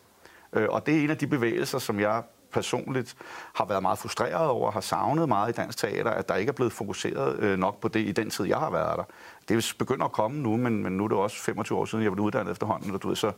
Øh, 0.52 0.68
og 0.70 0.86
det 0.86 0.96
er 0.98 1.04
en 1.04 1.10
af 1.10 1.18
de 1.18 1.26
bevægelser, 1.26 1.78
som 1.78 2.00
jeg 2.00 2.22
personligt 2.52 3.16
har 3.54 3.64
været 3.64 3.82
meget 3.82 3.98
frustreret 3.98 4.48
over, 4.48 4.70
har 4.70 4.80
savnet 4.80 5.28
meget 5.28 5.52
i 5.52 5.52
dansk 5.52 5.78
teater, 5.78 6.10
at 6.10 6.28
der 6.28 6.34
ikke 6.34 6.50
er 6.50 6.54
blevet 6.54 6.72
fokuseret 6.72 7.38
øh, 7.38 7.58
nok 7.58 7.80
på 7.80 7.88
det 7.88 8.00
i 8.00 8.12
den 8.12 8.30
tid, 8.30 8.44
jeg 8.44 8.58
har 8.58 8.70
været 8.70 8.98
der. 8.98 9.04
Det 9.48 9.74
begynder 9.78 10.04
at 10.04 10.12
komme 10.12 10.38
nu, 10.38 10.56
men, 10.56 10.82
men 10.82 10.92
nu 10.92 11.04
er 11.04 11.08
det 11.08 11.18
også 11.18 11.36
25 11.36 11.78
år 11.78 11.84
siden, 11.84 12.04
jeg 12.04 12.12
blev 12.12 12.24
uddannet 12.24 12.52
efterhånden. 12.52 12.94
Og 12.94 13.02
du 13.02 13.08
ved, 13.08 13.16
så, 13.16 13.32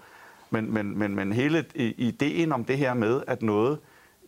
men, 0.50 0.75
men, 0.75 0.98
men, 0.98 1.14
men 1.14 1.32
hele 1.32 1.64
ideen 1.76 2.52
om 2.52 2.64
det 2.64 2.78
her 2.78 2.94
med, 2.94 3.22
at 3.26 3.42
noget 3.42 3.78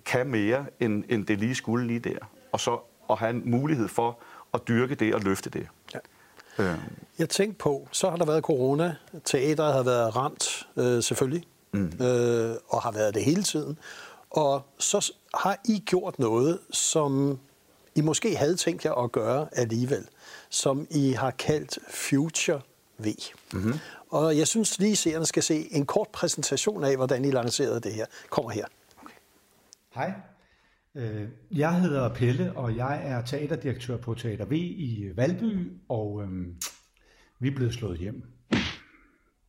kan 0.04 0.26
mere, 0.26 0.66
end, 0.80 1.04
end 1.08 1.26
det 1.26 1.38
lige 1.38 1.54
skulle 1.54 1.86
lige 1.86 1.98
der, 1.98 2.18
og 2.52 2.60
så 2.60 2.78
at 3.10 3.18
have 3.18 3.30
en 3.30 3.50
mulighed 3.50 3.88
for 3.88 4.18
at 4.54 4.60
dyrke 4.68 4.94
det 4.94 5.14
og 5.14 5.20
løfte 5.20 5.50
det. 5.50 5.68
Ja. 5.94 5.98
Øh. 6.58 6.78
Jeg 7.18 7.28
tænkte 7.28 7.58
på, 7.58 7.88
så 7.92 8.10
har 8.10 8.16
der 8.16 8.24
været 8.24 8.42
corona. 8.42 8.96
Teateret 9.24 9.74
har 9.74 9.82
været 9.82 10.16
ramt, 10.16 10.66
øh, 10.76 11.02
selvfølgelig, 11.02 11.44
mm. 11.72 11.92
øh, 12.00 12.56
og 12.68 12.82
har 12.82 12.92
været 12.92 13.14
det 13.14 13.24
hele 13.24 13.42
tiden. 13.42 13.78
Og 14.30 14.62
så 14.78 15.12
har 15.34 15.60
I 15.64 15.82
gjort 15.86 16.18
noget, 16.18 16.58
som 16.70 17.38
I 17.94 18.00
måske 18.00 18.36
havde 18.36 18.56
tænkt 18.56 18.84
jer 18.84 18.92
at 18.94 19.12
gøre 19.12 19.48
alligevel, 19.52 20.08
som 20.48 20.86
I 20.90 21.12
har 21.12 21.30
kaldt 21.30 21.78
Future 21.90 22.60
V. 22.98 23.06
Mm-hmm. 23.52 23.74
Og 24.10 24.38
jeg 24.38 24.48
synes 24.48 24.78
lige, 24.78 24.96
seerne 24.96 25.26
skal 25.26 25.42
se 25.42 25.68
en 25.72 25.86
kort 25.86 26.08
præsentation 26.08 26.84
af, 26.84 26.96
hvordan 26.96 27.24
I 27.24 27.30
lancerede 27.30 27.80
det 27.80 27.92
her. 27.92 28.06
Kommer 28.30 28.50
her. 28.50 28.66
Okay. 29.02 29.14
Hej, 29.94 30.12
jeg 31.50 31.80
hedder 31.80 32.14
Pelle, 32.14 32.52
og 32.56 32.76
jeg 32.76 33.00
er 33.04 33.22
teaterdirektør 33.22 33.96
på 33.96 34.14
Teater 34.14 34.44
V 34.44 34.52
i 34.52 35.10
Valby, 35.16 35.72
og 35.88 36.22
øh, 36.22 36.46
vi 37.38 37.48
er 37.48 37.54
blevet 37.54 37.74
slået 37.74 37.98
hjem. 37.98 38.22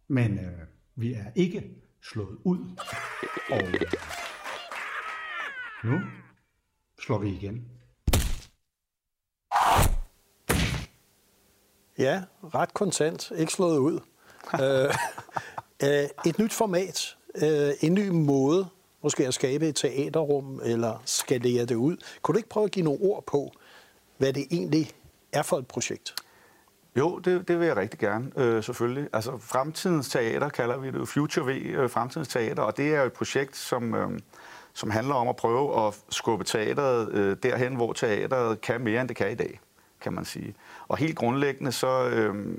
Men 0.07 0.39
øh, 0.39 0.59
vi 0.95 1.13
er 1.13 1.25
ikke 1.35 1.71
slået 2.01 2.37
ud, 2.43 2.59
og 3.51 3.61
øh, 3.61 3.81
nu 5.83 5.99
slår 6.99 7.17
vi 7.17 7.29
igen. 7.29 7.67
Ja, 11.97 12.23
ret 12.43 12.73
kontant. 12.73 13.31
Ikke 13.35 13.51
slået 13.51 13.77
ud. 13.77 13.99
øh, 14.63 14.93
øh 15.83 16.09
et 16.25 16.39
nyt 16.39 16.53
format. 16.53 17.17
Øh, 17.35 17.71
en 17.81 17.93
ny 17.93 18.07
måde 18.09 18.69
måske 19.03 19.27
at 19.27 19.33
skabe 19.33 19.67
et 19.67 19.75
teaterrum, 19.75 20.61
eller 20.63 21.01
skalere 21.05 21.65
det 21.65 21.75
ud. 21.75 21.97
Kunne 22.21 22.33
du 22.33 22.37
ikke 22.37 22.49
prøve 22.49 22.63
at 22.63 22.71
give 22.71 22.85
nogle 22.85 22.99
ord 23.01 23.23
på, 23.27 23.51
hvad 24.17 24.33
det 24.33 24.47
egentlig 24.51 24.91
er 25.31 25.41
for 25.41 25.57
et 25.57 25.67
projekt? 25.67 26.15
Jo, 26.97 27.19
det, 27.19 27.47
det 27.47 27.59
vil 27.59 27.67
jeg 27.67 27.77
rigtig 27.77 27.99
gerne, 27.99 28.31
øh, 28.37 28.63
selvfølgelig. 28.63 29.09
Altså, 29.13 29.37
Fremtidens 29.39 30.09
Teater 30.09 30.49
kalder 30.49 30.77
vi 30.77 30.91
det 30.91 31.09
Future 31.09 31.45
V, 31.45 31.49
øh, 31.49 31.89
Fremtidens 31.89 32.27
Teater, 32.27 32.63
og 32.63 32.77
det 32.77 32.95
er 32.95 33.03
et 33.03 33.13
projekt, 33.13 33.57
som, 33.57 33.95
øh, 33.95 34.19
som 34.73 34.89
handler 34.89 35.15
om 35.15 35.27
at 35.27 35.35
prøve 35.35 35.87
at 35.87 35.99
skubbe 36.09 36.45
teateret 36.45 37.11
øh, 37.11 37.37
derhen, 37.43 37.75
hvor 37.75 37.93
teateret 37.93 38.61
kan 38.61 38.81
mere, 38.81 39.01
end 39.01 39.07
det 39.09 39.17
kan 39.17 39.31
i 39.31 39.35
dag, 39.35 39.59
kan 40.01 40.13
man 40.13 40.25
sige. 40.25 40.55
Og 40.87 40.97
helt 40.97 41.15
grundlæggende, 41.15 41.71
så, 41.71 42.09
øh, 42.09 42.57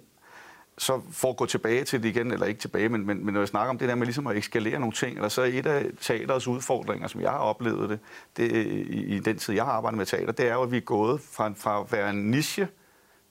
så 0.78 1.00
for 1.10 1.30
at 1.30 1.36
gå 1.36 1.46
tilbage 1.46 1.84
til 1.84 2.02
det 2.02 2.08
igen, 2.08 2.32
eller 2.32 2.46
ikke 2.46 2.60
tilbage, 2.60 2.88
men, 2.88 3.06
men, 3.06 3.24
men 3.24 3.34
når 3.34 3.40
jeg 3.40 3.48
snakker 3.48 3.70
om 3.70 3.78
det 3.78 3.88
der 3.88 3.94
med 3.94 4.06
ligesom 4.06 4.26
at 4.26 4.36
eskalere 4.36 4.78
nogle 4.78 4.92
ting, 4.92 5.16
eller 5.16 5.28
så 5.28 5.42
er 5.42 5.46
et 5.46 5.66
af 5.66 5.86
teaterets 6.00 6.48
udfordringer, 6.48 7.08
som 7.08 7.20
jeg 7.20 7.30
har 7.30 7.38
oplevet 7.38 7.90
det, 7.90 7.98
det 8.36 8.66
i, 8.66 9.16
i 9.16 9.18
den 9.18 9.38
tid, 9.38 9.54
jeg 9.54 9.64
har 9.64 9.72
arbejdet 9.72 9.98
med 9.98 10.06
teater, 10.06 10.32
det 10.32 10.48
er 10.48 10.52
jo, 10.52 10.62
at 10.62 10.70
vi 10.70 10.76
er 10.76 10.80
gået 10.80 11.20
fra, 11.20 11.52
fra 11.56 11.80
at 11.80 11.92
være 11.92 12.10
en 12.10 12.30
niche, 12.30 12.68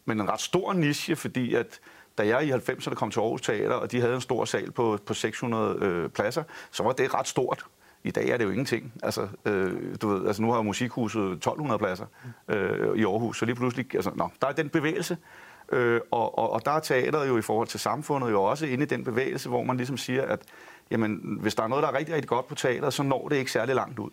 men 0.05 0.21
en 0.21 0.29
ret 0.29 0.41
stor 0.41 0.73
niche, 0.73 1.15
fordi 1.15 1.53
at 1.53 1.79
da 2.17 2.27
jeg 2.27 2.47
i 2.47 2.51
90'erne 2.51 2.93
kom 2.93 3.11
til 3.11 3.19
Aarhus 3.19 3.41
Teater, 3.41 3.75
og 3.75 3.91
de 3.91 4.01
havde 4.01 4.15
en 4.15 4.21
stor 4.21 4.45
sal 4.45 4.71
på, 4.71 4.99
på 5.05 5.13
600 5.13 5.77
øh, 5.81 6.09
pladser, 6.09 6.43
så 6.71 6.83
var 6.83 6.91
det 6.91 7.13
ret 7.13 7.27
stort. 7.27 7.65
I 8.03 8.11
dag 8.11 8.29
er 8.29 8.37
det 8.37 8.45
jo 8.45 8.49
ingenting. 8.49 8.93
Altså, 9.03 9.27
øh, 9.45 9.95
du 10.01 10.07
ved, 10.07 10.27
altså 10.27 10.41
nu 10.41 10.51
har 10.51 10.61
musikhuset 10.61 11.31
1200 11.31 11.79
pladser 11.79 12.05
øh, 12.47 12.97
i 12.97 13.03
Aarhus, 13.03 13.37
så 13.37 13.45
lige 13.45 13.55
pludselig, 13.55 13.95
altså, 13.95 14.11
nå, 14.15 14.29
der 14.41 14.47
er 14.47 14.51
den 14.51 14.69
bevægelse, 14.69 15.17
Øh, 15.71 16.01
og, 16.11 16.37
og, 16.37 16.51
og 16.51 16.65
der 16.65 16.71
er 16.71 16.79
teateret 16.79 17.27
jo 17.27 17.37
i 17.37 17.41
forhold 17.41 17.67
til 17.67 17.79
samfundet 17.79 18.31
jo 18.31 18.43
også 18.43 18.65
inde 18.65 18.83
i 18.83 18.87
den 18.87 19.03
bevægelse, 19.03 19.49
hvor 19.49 19.63
man 19.63 19.77
ligesom 19.77 19.97
siger, 19.97 20.23
at 20.23 20.39
jamen, 20.91 21.37
hvis 21.41 21.55
der 21.55 21.63
er 21.63 21.67
noget, 21.67 21.83
der 21.83 21.89
er 21.89 21.93
rigtig, 21.97 22.15
rigtig 22.15 22.29
godt 22.29 22.47
på 22.47 22.55
teateret, 22.55 22.93
så 22.93 23.03
når 23.03 23.27
det 23.27 23.35
ikke 23.35 23.51
særlig 23.51 23.75
langt 23.75 23.99
ud. 23.99 24.09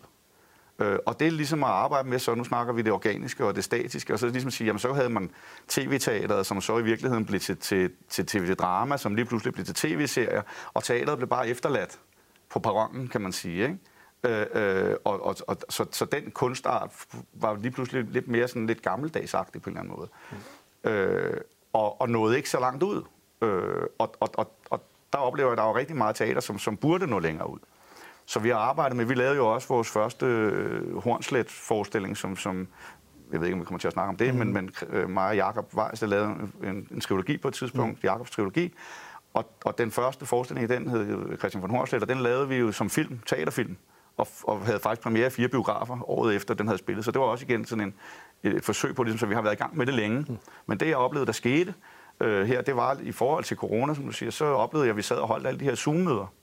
Øh, 0.79 0.99
og 1.05 1.19
det 1.19 1.27
er 1.27 1.31
ligesom 1.31 1.63
at 1.63 1.69
arbejde 1.69 2.09
med, 2.09 2.19
så 2.19 2.35
nu 2.35 2.43
snakker 2.43 2.73
vi 2.73 2.81
det 2.81 2.91
organiske 2.91 3.45
og 3.45 3.55
det 3.55 3.63
statiske, 3.63 4.13
og 4.13 4.19
så 4.19 4.27
ligesom 4.27 4.47
at 4.47 4.53
sige, 4.53 4.65
jamen 4.65 4.79
så 4.79 4.93
havde 4.93 5.09
man 5.09 5.31
tv-teateret, 5.67 6.45
som 6.45 6.61
så 6.61 6.77
i 6.77 6.83
virkeligheden 6.83 7.25
blev 7.25 7.39
til, 7.39 7.57
til, 7.57 7.91
til 8.09 8.25
tv-drama, 8.25 8.97
som 8.97 9.15
lige 9.15 9.25
pludselig 9.25 9.53
blev 9.53 9.65
til 9.65 9.75
tv-serier, 9.75 10.41
og 10.73 10.83
teateret 10.83 11.17
blev 11.17 11.29
bare 11.29 11.47
efterladt 11.47 11.99
på 12.49 12.59
perronen, 12.59 13.07
kan 13.07 13.21
man 13.21 13.31
sige, 13.31 13.63
ikke? 13.63 13.77
Øh, 14.23 14.45
øh, 14.53 14.95
og, 15.03 15.25
og, 15.25 15.35
og, 15.47 15.57
så, 15.69 15.85
så 15.91 16.05
den 16.05 16.31
kunstart 16.31 16.91
var 17.33 17.55
lige 17.55 17.71
pludselig 17.71 18.03
lidt 18.03 18.27
mere 18.27 18.47
sådan 18.47 18.67
lidt 18.67 18.81
gammeldagsagtig 18.81 19.61
på 19.61 19.69
en 19.69 19.73
eller 19.77 19.81
anden 19.81 19.97
måde. 19.97 20.09
Mm. 20.31 20.37
Øh, 20.85 21.37
og, 21.73 22.01
og 22.01 22.09
nåede 22.09 22.37
ikke 22.37 22.49
så 22.49 22.59
langt 22.59 22.83
ud. 22.83 23.03
Øh, 23.41 23.83
og, 23.99 24.15
og, 24.19 24.29
og, 24.33 24.51
og 24.69 24.81
der 25.13 25.19
oplever 25.19 25.49
jeg, 25.49 25.51
at 25.51 25.57
der 25.57 25.63
er 25.63 25.75
rigtig 25.75 25.95
meget 25.95 26.15
teater, 26.15 26.41
som, 26.41 26.59
som 26.59 26.77
burde 26.77 27.07
nå 27.07 27.19
længere 27.19 27.49
ud. 27.49 27.59
Så 28.25 28.39
vi 28.39 28.49
har 28.49 28.57
arbejdet 28.57 28.97
med, 28.97 29.05
vi 29.05 29.13
lavede 29.13 29.35
jo 29.35 29.53
også 29.53 29.67
vores 29.67 29.89
første 29.89 30.25
øh, 30.25 30.97
Hornslet-forestilling, 30.97 32.17
som, 32.17 32.35
som 32.35 32.67
jeg 33.31 33.39
ved 33.39 33.47
ikke, 33.47 33.53
om 33.53 33.59
vi 33.59 33.65
kommer 33.65 33.79
til 33.79 33.87
at 33.87 33.93
snakke 33.93 34.09
om 34.09 34.15
det, 34.15 34.33
mm. 34.33 34.39
men, 34.39 34.53
men 34.53 34.71
øh, 34.89 35.09
mig 35.09 35.27
og 35.27 35.35
Jacob 35.35 35.73
Weiss, 35.73 35.99
der 35.99 36.07
lavede 36.07 36.35
en, 36.63 36.87
en 36.91 37.01
trilogi 37.01 37.37
på 37.37 37.47
et 37.47 37.53
tidspunkt, 37.53 38.03
mm. 38.03 38.09
Jacobs 38.09 38.31
trilogi, 38.31 38.73
og, 39.33 39.45
og 39.65 39.77
den 39.77 39.91
første 39.91 40.25
forestilling 40.25 40.71
i 40.71 40.73
den 40.75 40.89
hed 40.89 41.37
Christian 41.37 41.61
von 41.61 41.69
Horstedt, 41.69 42.03
og 42.03 42.09
den 42.09 42.19
lavede 42.19 42.47
vi 42.47 42.55
jo 42.55 42.71
som 42.71 42.89
film, 42.89 43.19
teaterfilm, 43.25 43.77
og, 44.17 44.27
og 44.43 44.65
havde 44.65 44.79
faktisk 44.79 45.03
premiere 45.03 45.27
i 45.27 45.29
fire 45.29 45.47
biografer 45.47 46.09
året 46.09 46.35
efter, 46.35 46.53
den 46.53 46.67
havde 46.67 46.77
spillet. 46.77 47.05
Så 47.05 47.11
det 47.11 47.21
var 47.21 47.27
også 47.27 47.45
igen 47.45 47.65
sådan 47.65 47.83
en, 47.83 47.93
et, 48.43 48.63
forsøg 48.63 48.95
på, 48.95 49.03
ligesom, 49.03 49.19
så 49.19 49.25
vi 49.25 49.35
har 49.35 49.41
været 49.41 49.53
i 49.53 49.57
gang 49.57 49.77
med 49.77 49.85
det 49.85 49.93
længe. 49.93 50.25
Mm. 50.29 50.37
Men 50.65 50.79
det, 50.79 50.87
jeg 50.87 50.97
oplevede, 50.97 51.25
der 51.25 51.31
skete 51.31 51.73
øh, 52.19 52.47
her, 52.47 52.61
det 52.61 52.75
var 52.75 52.97
i 53.01 53.11
forhold 53.11 53.43
til 53.43 53.57
corona, 53.57 53.93
som 53.93 54.05
du 54.05 54.11
siger, 54.11 54.31
så 54.31 54.45
oplevede 54.45 54.85
jeg, 54.85 54.91
at 54.91 54.97
vi 54.97 55.01
sad 55.01 55.17
og 55.17 55.27
holdt 55.27 55.47
alle 55.47 55.59
de 55.59 55.65
her 55.65 55.75
Zoom-møder 55.75 56.33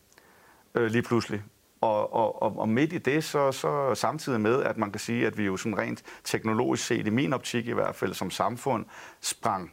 øh, 0.75 0.91
lige 0.91 1.03
pludselig. 1.03 1.43
Og, 1.81 2.13
og, 2.13 2.43
og, 2.43 2.59
og 2.59 2.69
midt 2.69 2.93
i 2.93 2.99
det, 2.99 3.25
så, 3.25 3.53
så 3.53 3.95
samtidig 3.95 4.41
med, 4.41 4.63
at 4.63 4.79
man 4.79 4.91
kan 4.91 5.01
sige, 5.01 5.27
at 5.27 5.39
vi 5.39 5.45
jo 5.45 5.57
sådan 5.57 5.79
rent 5.79 6.03
teknologisk 6.25 6.87
set, 6.87 7.07
i 7.07 7.11
min 7.11 7.33
optik 7.33 7.69
i 7.69 7.73
hvert 7.73 7.95
fald 7.95 8.15
som 8.15 8.31
samfund, 8.31 8.85
sprang 9.21 9.73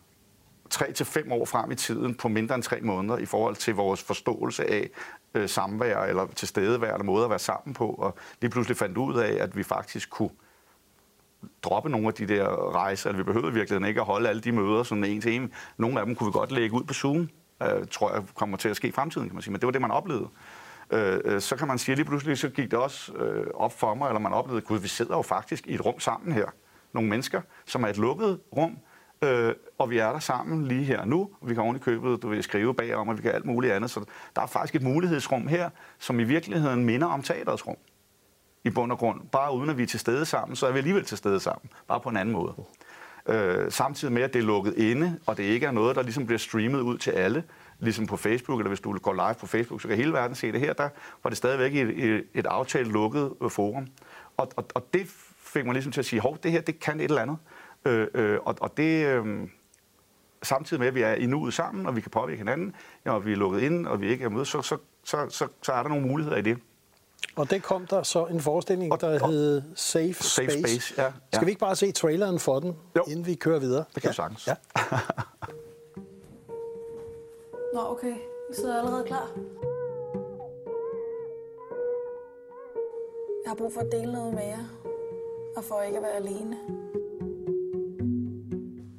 tre 0.69 0.91
til 0.91 1.05
fem 1.05 1.31
år 1.31 1.45
frem 1.45 1.71
i 1.71 1.75
tiden 1.75 2.15
på 2.15 2.27
mindre 2.27 2.55
end 2.55 2.63
tre 2.63 2.81
måneder 2.81 3.17
i 3.17 3.25
forhold 3.25 3.55
til 3.55 3.75
vores 3.75 4.03
forståelse 4.03 4.69
af 4.69 4.89
øh, 5.33 5.49
samvær 5.49 6.03
eller 6.03 6.27
tilstedevær 6.27 6.93
eller 6.93 7.03
måde 7.03 7.23
at 7.23 7.29
være 7.29 7.39
sammen 7.39 7.73
på, 7.73 7.88
og 7.88 8.17
lige 8.41 8.51
pludselig 8.51 8.77
fandt 8.77 8.97
ud 8.97 9.17
af, 9.17 9.43
at 9.43 9.55
vi 9.55 9.63
faktisk 9.63 10.09
kunne 10.09 10.29
droppe 11.63 11.89
nogle 11.89 12.07
af 12.07 12.13
de 12.13 12.27
der 12.27 12.75
rejser, 12.75 13.09
eller 13.09 13.23
vi 13.23 13.23
behøvede 13.23 13.53
virkelig 13.53 13.87
ikke 13.87 14.01
at 14.01 14.05
holde 14.05 14.29
alle 14.29 14.41
de 14.41 14.51
møder 14.51 14.83
sådan 14.83 15.03
en 15.03 15.21
til 15.21 15.35
en. 15.35 15.53
Nogle 15.77 15.99
af 15.99 16.05
dem 16.05 16.15
kunne 16.15 16.27
vi 16.27 16.31
godt 16.31 16.51
lægge 16.51 16.75
ud 16.75 16.83
på 16.83 16.93
Zoom, 16.93 17.29
øh, 17.63 17.87
tror 17.91 18.13
jeg 18.13 18.23
kommer 18.35 18.57
til 18.57 18.69
at 18.69 18.75
ske 18.75 18.87
i 18.87 18.91
fremtiden, 18.91 19.27
kan 19.27 19.35
man 19.35 19.41
sige, 19.41 19.51
men 19.51 19.61
det 19.61 19.65
var 19.65 19.71
det, 19.71 19.81
man 19.81 19.91
oplevede. 19.91 20.27
Øh, 20.91 21.19
øh, 21.25 21.41
så 21.41 21.55
kan 21.55 21.67
man 21.67 21.77
sige, 21.77 21.93
at 21.93 21.97
lige 21.97 22.05
pludselig 22.05 22.37
så 22.37 22.49
gik 22.49 22.71
det 22.71 22.79
også 22.79 23.13
øh, 23.13 23.47
op 23.53 23.79
for 23.79 23.93
mig, 23.93 24.07
eller 24.07 24.19
man 24.19 24.33
oplevede, 24.33 24.65
at 24.69 24.83
vi 24.83 24.87
sidder 24.87 25.15
jo 25.15 25.21
faktisk 25.21 25.67
i 25.67 25.73
et 25.73 25.85
rum 25.85 25.99
sammen 25.99 26.33
her. 26.33 26.45
Nogle 26.93 27.09
mennesker, 27.09 27.41
som 27.65 27.83
er 27.83 27.87
et 27.87 27.97
lukket 27.97 28.39
rum, 28.57 28.77
øh, 29.21 29.53
og 29.77 29.89
vi 29.89 29.97
er 29.97 30.11
der 30.11 30.19
sammen 30.19 30.67
lige 30.67 30.83
her 30.83 31.05
nu. 31.05 31.29
Vi 31.41 31.53
kan 31.53 31.63
ordentligt 31.63 31.85
købe, 31.85 32.17
du 32.17 32.29
vil 32.29 32.43
skrive 32.43 32.73
bagom, 32.73 33.07
og 33.07 33.17
vi 33.17 33.21
kan 33.21 33.31
alt 33.31 33.45
muligt 33.45 33.73
andet. 33.73 33.91
Så 33.91 34.05
der 34.35 34.41
er 34.41 34.47
faktisk 34.47 34.75
et 34.75 34.81
mulighedsrum 34.81 35.47
her, 35.47 35.69
som 35.99 36.19
i 36.19 36.23
virkeligheden 36.23 36.85
minder 36.85 37.07
om 37.07 37.21
teaterets 37.21 37.67
rum. 37.67 37.77
I 38.63 38.69
bund 38.69 38.91
og 38.91 38.97
grund. 38.97 39.21
Bare 39.31 39.55
uden 39.55 39.69
at 39.69 39.77
vi 39.77 39.83
er 39.83 39.87
til 39.87 39.99
stede 39.99 40.25
sammen, 40.25 40.55
så 40.55 40.67
er 40.67 40.71
vi 40.71 40.77
alligevel 40.77 41.05
til 41.05 41.17
stede 41.17 41.39
sammen. 41.39 41.69
Bare 41.87 41.99
på 41.99 42.09
en 42.09 42.17
anden 42.17 42.33
måde. 42.33 42.53
Øh, 43.27 43.71
samtidig 43.71 44.13
med, 44.13 44.21
at 44.21 44.33
det 44.33 44.39
er 44.39 44.43
lukket 44.43 44.77
inde, 44.77 45.19
og 45.25 45.37
det 45.37 45.43
ikke 45.43 45.65
er 45.65 45.71
noget, 45.71 45.95
der 45.95 46.01
ligesom 46.01 46.25
bliver 46.25 46.39
streamet 46.39 46.79
ud 46.81 46.97
til 46.97 47.11
alle, 47.11 47.43
ligesom 47.79 48.07
på 48.07 48.17
Facebook, 48.17 48.59
eller 48.59 48.69
hvis 48.69 48.79
du 48.79 48.97
går 48.97 49.13
live 49.13 49.35
på 49.39 49.47
Facebook, 49.47 49.81
så 49.81 49.87
kan 49.87 49.97
hele 49.97 50.13
verden 50.13 50.35
se 50.35 50.51
det 50.51 50.59
her. 50.59 50.73
Der 50.73 50.89
var 51.23 51.29
det 51.29 51.37
stadigvæk 51.37 51.75
et, 51.75 52.05
et, 52.05 52.23
et 52.33 52.45
aftalt 52.45 52.87
lukket 52.87 53.33
øh, 53.41 53.49
forum. 53.49 53.87
Og, 54.37 54.51
og, 54.55 54.65
og 54.75 54.93
det 54.93 55.07
fik 55.37 55.65
mig 55.65 55.73
ligesom 55.73 55.91
til 55.91 56.01
at 56.01 56.05
sige, 56.05 56.19
hov, 56.19 56.37
det 56.43 56.51
her, 56.51 56.61
det 56.61 56.79
kan 56.79 56.99
et 56.99 57.03
eller 57.03 57.21
andet. 57.21 57.37
Øh, 57.85 58.07
øh, 58.13 58.39
og, 58.45 58.55
og 58.61 58.77
det... 58.77 59.05
Øh, 59.05 59.47
samtidig 60.43 60.79
med, 60.79 60.87
at 60.87 60.95
vi 60.95 61.01
er 61.01 61.13
i 61.13 61.25
nuet 61.25 61.53
sammen, 61.53 61.85
og 61.85 61.95
vi 61.95 62.01
kan 62.01 62.11
påvirke 62.11 62.37
hinanden, 62.37 62.75
ja, 63.05 63.11
og 63.11 63.25
vi 63.25 63.31
er 63.31 63.35
lukket 63.35 63.61
ind, 63.61 63.87
og 63.87 64.01
vi 64.01 64.07
ikke 64.07 64.25
er 64.25 64.29
med, 64.29 64.45
så, 64.45 64.61
så, 64.61 64.77
så, 65.03 65.29
så, 65.29 65.47
så 65.61 65.73
er 65.73 65.81
der 65.81 65.89
nogle 65.89 66.07
muligheder 66.07 66.37
i 66.37 66.41
det. 66.41 66.57
Og 67.35 67.49
det 67.49 67.63
kom 67.63 67.88
der 67.88 68.03
så 68.03 68.25
en 68.25 68.39
forestilling, 68.39 68.91
og, 68.91 69.01
der 69.01 69.27
hed 69.27 69.61
Safe, 69.75 70.13
Safe 70.13 70.51
Space. 70.51 70.59
Space 70.59 70.93
ja, 70.97 71.03
ja. 71.03 71.11
Skal 71.33 71.45
vi 71.45 71.51
ikke 71.51 71.59
bare 71.59 71.75
se 71.75 71.91
traileren 71.91 72.39
for 72.39 72.59
den, 72.59 72.75
jo. 72.95 73.03
inden 73.07 73.25
vi 73.25 73.35
kører 73.35 73.59
videre? 73.59 73.83
Det 73.95 74.01
kan 74.01 74.07
ja. 74.07 74.09
du 74.09 74.15
sagtens. 74.15 74.47
Ja. 74.47 74.55
Nå, 77.73 77.81
okay. 77.91 78.13
Vi 78.49 78.55
sidder 78.55 78.79
allerede 78.79 79.03
klar. 79.03 79.29
Jeg 83.43 83.51
har 83.51 83.55
brug 83.55 83.73
for 83.73 83.81
at 83.81 83.91
dele 83.91 84.11
noget 84.11 84.33
med 84.33 84.43
jer, 84.43 84.65
og 85.57 85.63
for 85.63 85.81
ikke 85.81 85.97
at 85.97 86.03
være 86.03 86.15
alene. 86.15 86.57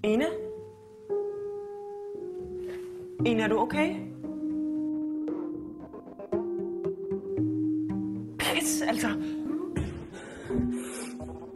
Ine? 0.04 0.26
Ine, 3.26 3.42
er 3.42 3.48
du 3.48 3.58
okay? 3.58 4.09
Altså. 8.90 9.08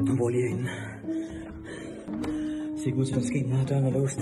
Jeg 0.06 0.16
bor 0.18 0.28
lige 0.28 0.42
herinde. 0.42 0.70
Se 2.78 2.86
ikke 2.86 2.98
ud 2.98 3.04
til, 3.06 3.14
at 3.14 3.20
der 3.20 3.26
sker 3.26 3.48
noget. 3.48 3.68
Døren 3.68 3.86
er 3.86 3.90
låst. 3.90 4.18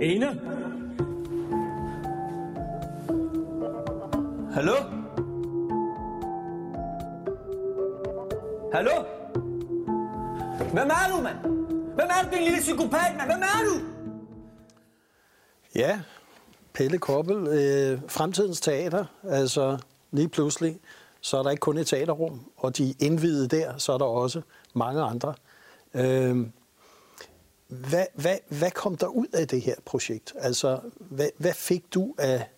Ene? 0.00 0.26
Hallo? 4.54 4.76
Hallo? 8.72 8.96
Hvem 10.72 10.88
er 10.88 11.06
du, 11.12 11.22
mand? 11.22 11.38
Hvem 11.94 12.08
er 12.10 12.22
du, 12.22 12.36
din 12.36 12.44
lille 12.44 12.58
psykopat, 12.60 13.10
mand? 13.18 13.28
Hvem 13.30 13.42
er 13.42 13.60
du? 13.68 13.74
Ja, 15.74 16.00
Pelle 16.76 16.98
Koppel, 16.98 17.36
øh, 17.36 18.00
fremtidens 18.08 18.60
teater, 18.60 19.04
altså 19.28 19.78
lige 20.10 20.28
pludselig, 20.28 20.78
så 21.20 21.36
er 21.36 21.42
der 21.42 21.50
ikke 21.50 21.60
kun 21.60 21.78
et 21.78 21.86
teaterrum, 21.86 22.40
og 22.56 22.76
de 22.76 22.94
indvidede 22.98 23.48
der, 23.48 23.78
så 23.78 23.92
er 23.92 23.98
der 23.98 24.04
også 24.04 24.40
mange 24.74 25.02
andre. 25.02 25.34
Øh, 25.94 26.46
hvad, 27.68 28.06
hvad, 28.14 28.36
hvad 28.48 28.70
kom 28.70 28.96
der 28.96 29.06
ud 29.06 29.26
af 29.32 29.48
det 29.48 29.60
her 29.60 29.74
projekt? 29.84 30.34
Altså, 30.38 30.80
hvad, 30.98 31.28
hvad 31.38 31.52
fik 31.52 31.94
du 31.94 32.14
af 32.18 32.48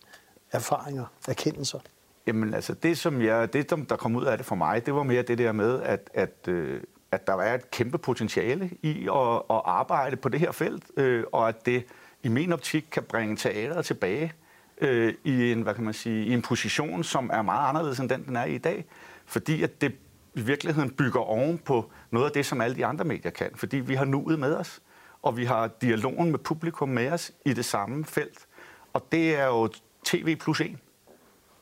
erfaringer, 0.52 1.04
erkendelser? 1.28 1.78
Jamen 2.26 2.54
altså, 2.54 2.74
det 2.74 2.98
som 2.98 3.22
jeg, 3.22 3.52
det 3.52 3.70
der 3.70 3.96
kom 3.96 4.16
ud 4.16 4.24
af 4.24 4.36
det 4.36 4.46
for 4.46 4.54
mig, 4.54 4.86
det 4.86 4.94
var 4.94 5.02
mere 5.02 5.22
det 5.22 5.38
der 5.38 5.52
med, 5.52 5.82
at, 5.82 6.10
at, 6.14 6.48
øh, 6.48 6.80
at 7.12 7.26
der 7.26 7.36
er 7.36 7.54
et 7.54 7.70
kæmpe 7.70 7.98
potentiale 7.98 8.70
i 8.82 9.08
at, 9.14 9.34
at 9.50 9.62
arbejde 9.64 10.16
på 10.16 10.28
det 10.28 10.40
her 10.40 10.52
felt, 10.52 10.84
øh, 10.96 11.24
og 11.32 11.48
at 11.48 11.66
det 11.66 11.84
i 12.22 12.28
min 12.28 12.52
optik 12.52 12.84
kan 12.92 13.02
bringe 13.02 13.36
teateret 13.36 13.84
tilbage 13.84 14.32
øh, 14.80 15.14
i 15.24 15.52
en, 15.52 15.62
hvad 15.62 15.74
kan 15.74 15.84
man 15.84 15.94
sige, 15.94 16.26
i 16.26 16.32
en 16.32 16.42
position, 16.42 17.04
som 17.04 17.30
er 17.32 17.42
meget 17.42 17.68
anderledes 17.68 17.98
end 17.98 18.08
den, 18.08 18.26
den 18.26 18.36
er 18.36 18.44
i 18.44 18.54
i 18.54 18.58
dag. 18.58 18.84
Fordi 19.26 19.62
at 19.62 19.80
det 19.80 19.92
i 20.34 20.40
virkeligheden 20.40 20.90
bygger 20.90 21.20
oven 21.20 21.58
på 21.58 21.90
noget 22.10 22.26
af 22.26 22.32
det, 22.32 22.46
som 22.46 22.60
alle 22.60 22.76
de 22.76 22.86
andre 22.86 23.04
medier 23.04 23.30
kan. 23.30 23.50
Fordi 23.54 23.76
vi 23.76 23.94
har 23.94 24.04
nuet 24.04 24.38
med 24.38 24.54
os, 24.54 24.80
og 25.22 25.36
vi 25.36 25.44
har 25.44 25.70
dialogen 25.82 26.30
med 26.30 26.38
publikum 26.38 26.88
med 26.88 27.12
os 27.12 27.32
i 27.44 27.52
det 27.52 27.64
samme 27.64 28.04
felt. 28.04 28.46
Og 28.92 29.06
det 29.12 29.36
er 29.36 29.46
jo 29.46 29.68
tv 30.04 30.36
plus 30.36 30.60
en. 30.60 30.80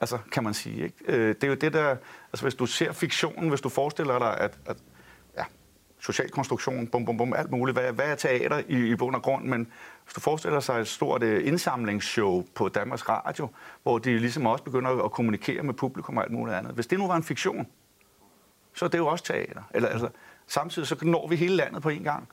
Altså, 0.00 0.18
kan 0.32 0.44
man 0.44 0.54
sige. 0.54 0.84
Ikke? 0.84 0.96
Øh, 1.06 1.34
det 1.34 1.44
er 1.44 1.48
jo 1.48 1.54
det, 1.54 1.72
der... 1.72 1.96
Altså, 2.32 2.44
hvis 2.44 2.54
du 2.54 2.66
ser 2.66 2.92
fiktionen, 2.92 3.48
hvis 3.48 3.60
du 3.60 3.68
forestiller 3.68 4.18
dig, 4.18 4.40
at, 4.40 4.58
at 4.66 4.76
social 6.06 6.30
konstruktion, 6.30 6.86
bum, 6.86 7.04
bum, 7.04 7.16
bum, 7.16 7.34
alt 7.34 7.50
muligt. 7.50 7.78
Hvad, 7.78 7.92
hvad 7.92 8.10
er 8.10 8.14
teater 8.14 8.62
i, 8.68 8.90
i 8.90 8.94
bund 8.94 9.16
og 9.16 9.22
grund? 9.22 9.44
Men 9.44 9.66
hvis 10.04 10.14
du 10.14 10.20
forestiller 10.20 10.60
sig 10.60 10.80
et 10.80 10.88
stort 10.88 11.22
uh, 11.22 11.46
indsamlingsshow 11.46 12.44
på 12.54 12.68
Danmarks 12.68 13.08
Radio, 13.08 13.48
hvor 13.82 13.98
de 13.98 14.18
ligesom 14.18 14.46
også 14.46 14.64
begynder 14.64 15.04
at 15.04 15.12
kommunikere 15.12 15.62
med 15.62 15.75
publikum 15.75 16.16
og 16.16 16.22
alt 16.22 16.32
muligt 16.32 16.56
andet. 16.56 16.72
Hvis 16.72 16.86
det 16.86 16.98
nu 16.98 17.06
var 17.06 17.16
en 17.16 17.22
fiktion, 17.22 17.66
så 18.75 18.84
er 18.84 18.88
det 18.88 18.98
jo 18.98 19.06
også 19.06 19.25
teater. 19.25 19.62
Eller, 19.75 19.88
altså, 19.88 20.08
samtidig 20.46 20.88
så 20.88 20.96
når 21.02 21.28
vi 21.28 21.36
hele 21.36 21.56
landet 21.56 21.82
på 21.82 21.88
en 21.88 22.02
gang. 22.02 22.28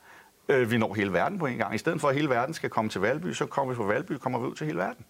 Uh, 0.53 0.71
vi 0.71 0.77
når 0.77 0.93
hele 0.93 1.13
verden 1.13 1.39
på 1.39 1.45
en 1.45 1.57
gang. 1.57 1.75
I 1.75 1.77
stedet 1.77 2.01
for, 2.01 2.09
at 2.09 2.15
hele 2.15 2.29
verden 2.29 2.53
skal 2.53 2.69
komme 2.69 2.89
til 2.89 3.01
Valby, 3.01 3.33
så 3.33 3.45
kommer 3.45 3.73
vi 3.73 3.77
fra 3.77 3.83
Valby, 3.83 4.11
kommer 4.11 4.39
vi 4.39 4.45
ud 4.45 4.55
til 4.55 4.67
hele 4.67 4.79
verden. 4.79 5.05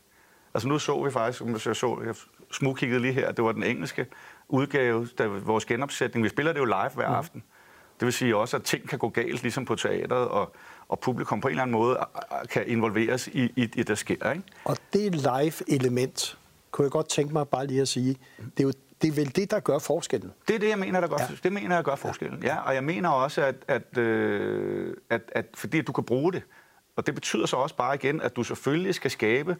Altså 0.53 0.67
nu 0.67 0.79
så 0.79 1.03
vi 1.03 1.11
faktisk, 1.11 1.37
som 1.37 1.51
jeg 1.51 1.59
så, 1.59 2.01
jeg 2.05 2.15
smugkiggede 2.51 3.01
lige 3.01 3.13
her, 3.13 3.31
det 3.31 3.43
var 3.43 3.51
den 3.51 3.63
engelske 3.63 4.05
udgave, 4.47 5.07
der, 5.17 5.27
vores 5.27 5.65
genopsætning. 5.65 6.23
Vi 6.23 6.29
spiller 6.29 6.53
det 6.53 6.59
jo 6.59 6.65
live 6.65 6.89
hver 6.95 7.09
mm. 7.09 7.15
aften. 7.15 7.43
Det 8.03 8.05
vil 8.05 8.13
sige 8.13 8.37
også, 8.37 8.57
at 8.57 8.63
ting 8.63 8.89
kan 8.89 8.99
gå 8.99 9.09
galt, 9.09 9.41
ligesom 9.41 9.65
på 9.65 9.75
teateret, 9.75 10.27
og, 10.27 10.55
og 10.87 10.99
publikum 10.99 11.41
på 11.41 11.47
en 11.47 11.51
eller 11.51 11.61
anden 11.61 11.71
måde 11.71 11.97
kan 12.49 12.67
involveres 12.67 13.27
i, 13.27 13.53
i 13.55 13.65
det, 13.65 13.87
der 13.87 13.95
sker. 13.95 14.31
Ikke? 14.31 14.43
Og 14.65 14.77
det 14.93 15.15
live-element, 15.15 16.37
kunne 16.71 16.85
jeg 16.85 16.91
godt 16.91 17.09
tænke 17.09 17.33
mig 17.33 17.47
bare 17.47 17.67
lige 17.67 17.81
at 17.81 17.87
sige, 17.87 18.17
det 18.57 18.59
er 18.59 18.63
jo 18.63 18.73
det 19.01 19.07
er 19.07 19.11
vel 19.11 19.35
det, 19.35 19.51
der 19.51 19.59
gør 19.59 19.79
forskellen? 19.79 20.31
Det 20.47 20.55
er 20.55 20.59
det, 20.59 20.69
jeg 20.69 20.79
mener, 20.79 21.01
der 21.01 21.07
gør, 21.07 21.17
ja. 21.19 21.27
det 21.43 21.53
mener 21.53 21.75
jeg 21.75 21.83
gør 21.83 21.95
forskellen. 21.95 22.43
Ja. 22.43 22.57
Og 22.57 22.75
jeg 22.75 22.83
mener 22.83 23.09
også, 23.09 23.41
at, 23.41 23.55
at, 23.67 23.97
øh, 23.97 24.95
at, 25.09 25.21
at 25.31 25.45
fordi 25.53 25.81
du 25.81 25.91
kan 25.91 26.03
bruge 26.03 26.33
det, 26.33 26.43
og 26.95 27.05
det 27.05 27.15
betyder 27.15 27.45
så 27.45 27.55
også 27.55 27.75
bare 27.75 27.95
igen, 27.95 28.21
at 28.21 28.35
du 28.35 28.43
selvfølgelig 28.43 28.95
skal 28.95 29.11
skabe 29.11 29.57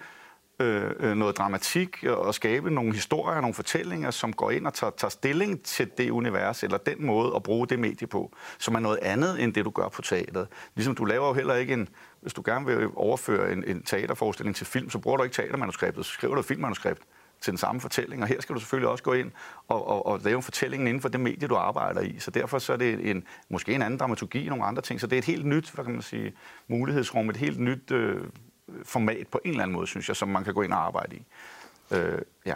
Øh, 0.60 0.92
øh, 1.00 1.16
noget 1.16 1.38
dramatik 1.38 2.04
og 2.04 2.36
skabe 2.36 2.72
nogle 2.72 2.94
historier, 2.94 3.42
nogle 3.42 3.54
fortællinger, 3.54 4.12
som 4.12 4.34
går 4.34 4.52
ind 4.52 4.68
og 4.68 4.74
tager, 4.74 4.92
tager 4.98 5.10
stilling 5.10 5.64
til 5.64 5.92
det 5.98 6.10
univers, 6.10 6.64
eller 6.64 6.78
den 6.78 7.06
måde 7.06 7.36
at 7.36 7.44
bruge 7.44 7.68
det 7.68 7.80
medie 7.80 8.08
på, 8.08 8.36
som 8.58 8.76
er 8.76 8.80
noget 8.80 9.00
andet 9.02 9.44
end 9.44 9.54
det, 9.54 9.66
du 9.66 9.70
gør 9.70 9.88
på 9.88 10.02
teateret. 10.02 10.48
Ligesom 10.76 10.96
du 10.96 11.06
laver 11.06 11.28
jo 11.28 11.34
heller 11.34 11.56
ikke 11.56 11.74
en, 11.74 11.90
hvis 12.22 12.34
du 12.34 12.42
gerne 12.46 12.66
vil 12.66 12.88
overføre 12.96 13.52
en, 13.52 13.64
en 13.68 13.84
teaterforestilling 13.84 14.56
til 14.56 14.66
film, 14.66 14.90
så 14.90 15.00
bruger 15.00 15.18
du 15.18 15.24
ikke 15.24 15.34
teatermanuskriptet, 15.34 16.06
så 16.06 16.12
skriver 16.12 16.34
du 16.34 16.40
et 16.40 16.46
filmmanuskript 16.46 17.02
til 17.42 17.52
den 17.52 17.58
samme 17.58 17.82
fortælling, 17.82 18.22
og 18.22 18.28
her 18.28 18.42
skal 18.42 18.56
du 18.56 18.60
selvfølgelig 18.60 18.90
også 18.90 19.04
gå 19.04 19.14
ind 19.14 19.32
og, 19.68 19.88
og, 19.88 20.06
og 20.06 20.20
lave 20.24 20.42
fortællingen 20.42 20.88
inden 20.88 21.02
for 21.02 21.10
det 21.10 21.20
medie, 21.20 21.48
du 21.48 21.56
arbejder 21.56 22.02
i. 22.02 22.20
Så 22.20 22.32
derfor 22.32 22.60
så 22.60 22.74
er 22.74 22.78
det 22.78 23.10
en, 23.10 23.24
måske 23.50 23.74
en 23.74 23.82
anden 23.82 24.00
dramaturgi, 24.00 24.50
nogle 24.50 24.66
andre 24.66 24.82
ting. 24.82 25.02
Så 25.02 25.08
det 25.08 25.16
er 25.16 25.20
et 25.20 25.26
helt 25.26 25.46
nyt, 25.46 25.72
hvad 25.72 25.86
kan 25.86 25.94
man 25.94 26.02
sige, 26.02 26.34
mulighedsrum, 26.68 27.30
et 27.30 27.38
helt 27.38 27.60
nyt 27.60 27.92
øh, 27.92 28.22
format 28.84 29.28
på 29.28 29.40
en 29.46 29.52
eller 29.52 29.64
anden 29.64 29.76
måde, 29.76 29.88
synes 29.88 30.08
jeg, 30.08 30.16
som 30.16 30.30
man 30.30 30.44
kan 30.44 30.54
gå 30.54 30.62
ind 30.62 30.74
og 30.74 30.86
arbejde 30.86 31.16
i. 31.16 31.26
Øh, 31.92 32.22
ja. 32.46 32.56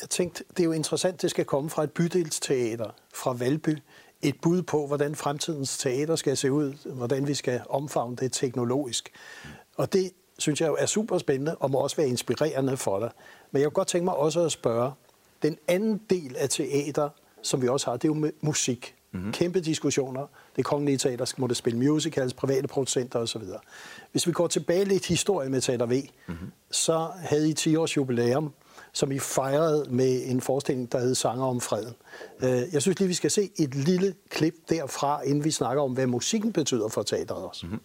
Jeg 0.00 0.10
tænkte, 0.10 0.44
det 0.50 0.60
er 0.60 0.64
jo 0.64 0.72
interessant, 0.72 1.22
det 1.22 1.30
skal 1.30 1.44
komme 1.44 1.70
fra 1.70 1.82
et 1.84 1.90
bydelsteater, 1.90 2.90
fra 3.14 3.32
Valby. 3.32 3.78
Et 4.22 4.40
bud 4.42 4.62
på, 4.62 4.86
hvordan 4.86 5.14
fremtidens 5.14 5.78
teater 5.78 6.16
skal 6.16 6.36
se 6.36 6.52
ud, 6.52 6.92
hvordan 6.94 7.26
vi 7.26 7.34
skal 7.34 7.60
omfavne 7.68 8.16
det 8.16 8.32
teknologisk. 8.32 9.10
Og 9.76 9.92
det 9.92 10.12
synes 10.38 10.60
jeg 10.60 10.68
jo 10.68 10.76
er 10.78 10.86
super 10.86 11.18
spændende, 11.18 11.56
og 11.56 11.70
må 11.70 11.78
også 11.78 11.96
være 11.96 12.08
inspirerende 12.08 12.76
for 12.76 13.00
dig. 13.00 13.10
Men 13.50 13.62
jeg 13.62 13.66
kunne 13.66 13.74
godt 13.74 13.88
tænke 13.88 14.04
mig 14.04 14.14
også 14.14 14.40
at 14.40 14.52
spørge, 14.52 14.92
den 15.42 15.58
anden 15.68 16.00
del 16.10 16.36
af 16.36 16.48
teater, 16.48 17.08
som 17.42 17.62
vi 17.62 17.68
også 17.68 17.90
har, 17.90 17.96
det 17.96 18.10
er 18.10 18.14
jo 18.14 18.32
musik. 18.40 18.96
Mm-hmm. 19.12 19.32
Kæmpe 19.32 19.60
diskussioner. 19.60 20.26
Det 20.56 20.64
kongelige 20.64 20.98
teater 20.98 21.34
må 21.38 21.46
det 21.46 21.56
spille 21.56 21.78
musicals, 21.78 22.34
private 22.34 22.68
producenter 22.68 23.18
osv. 23.18 23.42
Hvis 24.12 24.26
vi 24.26 24.32
går 24.32 24.46
tilbage 24.46 24.84
lidt 24.84 25.06
historie 25.06 25.50
med 25.50 25.60
Teater 25.60 25.86
V, 25.86 26.02
mm-hmm. 26.28 26.52
så 26.70 27.08
havde 27.16 27.50
I 27.50 27.52
10 27.52 27.76
års 27.76 27.96
jubilæum, 27.96 28.52
som 28.92 29.12
I 29.12 29.18
fejrede 29.18 29.86
med 29.90 30.22
en 30.24 30.40
forestilling, 30.40 30.92
der 30.92 30.98
hed 30.98 31.14
Sanger 31.14 31.44
om 31.44 31.60
freden. 31.60 31.94
Øh, 32.42 32.62
jeg 32.72 32.82
synes 32.82 32.98
lige, 32.98 33.08
vi 33.08 33.14
skal 33.14 33.30
se 33.30 33.50
et 33.56 33.74
lille 33.74 34.14
klip 34.30 34.54
derfra, 34.68 35.22
inden 35.22 35.44
vi 35.44 35.50
snakker 35.50 35.82
om, 35.82 35.92
hvad 35.92 36.06
musikken 36.06 36.52
betyder 36.52 36.88
for 36.88 37.02
teateret 37.02 37.44
også. 37.44 37.66
Mm-hmm. 37.66 37.80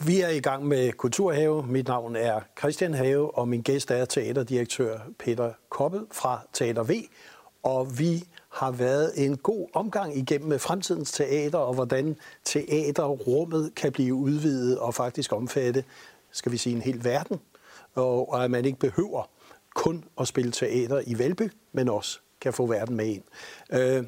Og 0.00 0.06
vi 0.06 0.20
er 0.20 0.28
i 0.28 0.40
gang 0.40 0.66
med 0.66 0.92
Kulturhave. 0.92 1.66
Mit 1.66 1.88
navn 1.88 2.16
er 2.16 2.40
Christian 2.58 2.94
Have, 2.94 3.38
og 3.38 3.48
min 3.48 3.62
gæst 3.62 3.90
er 3.90 4.04
teaterdirektør 4.04 4.98
Peter 5.18 5.52
Koppel 5.68 6.00
fra 6.12 6.40
Teater 6.52 6.82
V. 6.82 6.90
Og 7.62 7.98
vi 7.98 8.24
har 8.48 8.70
været 8.70 9.12
en 9.16 9.36
god 9.36 9.68
omgang 9.72 10.16
igennem 10.16 10.48
med 10.48 10.58
fremtidens 10.58 11.12
teater, 11.12 11.58
og 11.58 11.74
hvordan 11.74 12.16
teaterrummet 12.44 13.74
kan 13.76 13.92
blive 13.92 14.14
udvidet 14.14 14.78
og 14.78 14.94
faktisk 14.94 15.32
omfatte, 15.32 15.84
skal 16.30 16.52
vi 16.52 16.56
sige, 16.56 16.76
en 16.76 16.82
hel 16.82 17.04
verden. 17.04 17.40
Og 17.94 18.44
at 18.44 18.50
man 18.50 18.64
ikke 18.64 18.78
behøver 18.78 19.30
kun 19.74 20.04
at 20.20 20.28
spille 20.28 20.52
teater 20.52 21.02
i 21.06 21.18
Valby, 21.18 21.50
men 21.72 21.88
også 21.88 22.18
kan 22.40 22.52
få 22.52 22.66
verden 22.66 22.96
med 22.96 23.06
ind. 23.06 23.22
Øh, 23.72 24.04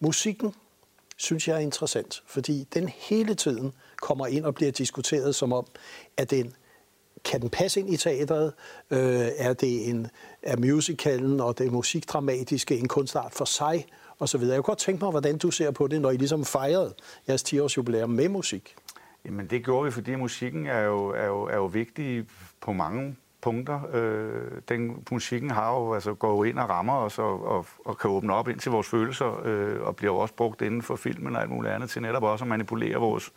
musikken 0.00 0.54
synes 1.16 1.48
jeg 1.48 1.56
er 1.56 1.60
interessant, 1.60 2.22
fordi 2.26 2.66
den 2.74 2.88
hele 2.88 3.34
tiden 3.34 3.72
kommer 4.02 4.26
ind 4.26 4.44
og 4.44 4.54
bliver 4.54 4.72
diskuteret 4.72 5.34
som 5.34 5.52
om, 5.52 5.66
at 6.16 6.30
den 6.30 6.54
kan 7.24 7.40
den 7.40 7.50
passe 7.50 7.80
ind 7.80 7.92
i 7.92 7.96
teateret? 7.96 8.52
Øh, 8.90 9.28
er 9.36 9.52
det 9.52 9.88
en 9.88 10.06
er 10.42 10.56
musicalen 10.56 11.40
og 11.40 11.58
det 11.58 11.72
musikdramatiske 11.72 12.78
en 12.78 12.88
kunstart 12.88 13.32
for 13.32 13.44
sig? 13.44 13.86
Og 14.18 14.28
så 14.28 14.38
videre. 14.38 14.54
Jeg 14.54 14.64
kunne 14.64 14.72
godt 14.72 14.78
tænke 14.78 15.04
mig, 15.04 15.10
hvordan 15.10 15.38
du 15.38 15.50
ser 15.50 15.70
på 15.70 15.86
det, 15.86 16.00
når 16.00 16.10
I 16.10 16.16
ligesom 16.16 16.44
fejrede 16.44 16.94
jeres 17.28 17.44
10-års 17.44 17.76
jubilæum 17.76 18.10
med 18.10 18.28
musik. 18.28 18.76
Jamen 19.24 19.46
det 19.46 19.64
gjorde 19.64 19.84
vi, 19.84 19.90
fordi 19.90 20.14
musikken 20.14 20.66
er 20.66 20.80
jo, 20.80 21.08
er 21.08 21.26
jo, 21.26 21.42
er 21.42 21.56
jo 21.56 21.66
vigtig 21.66 22.26
på 22.60 22.72
mange 22.72 23.16
punkter. 23.46 23.80
Øh, 23.92 24.60
den 24.68 25.04
musikken 25.10 25.50
har 25.50 25.72
jo, 25.74 25.94
altså, 25.94 26.14
går 26.14 26.30
jo 26.30 26.42
ind 26.42 26.58
og 26.58 26.68
rammer 26.68 26.96
os 26.96 27.18
og, 27.18 27.46
og, 27.46 27.66
og 27.84 27.98
kan 27.98 28.10
åbne 28.10 28.34
op 28.34 28.48
ind 28.48 28.58
til 28.58 28.72
vores 28.72 28.88
følelser, 28.88 29.40
øh, 29.44 29.80
og 29.80 29.96
bliver 29.96 30.12
jo 30.12 30.18
også 30.18 30.34
brugt 30.34 30.62
inden 30.62 30.82
for 30.82 30.96
filmen 30.96 31.36
og 31.36 31.42
alt 31.42 31.50
muligt 31.50 31.74
andet 31.74 31.90
til 31.90 32.02
netop 32.02 32.22
også 32.22 32.44
at 32.44 32.48
manipulere 32.48 32.96
vores, 32.96 33.32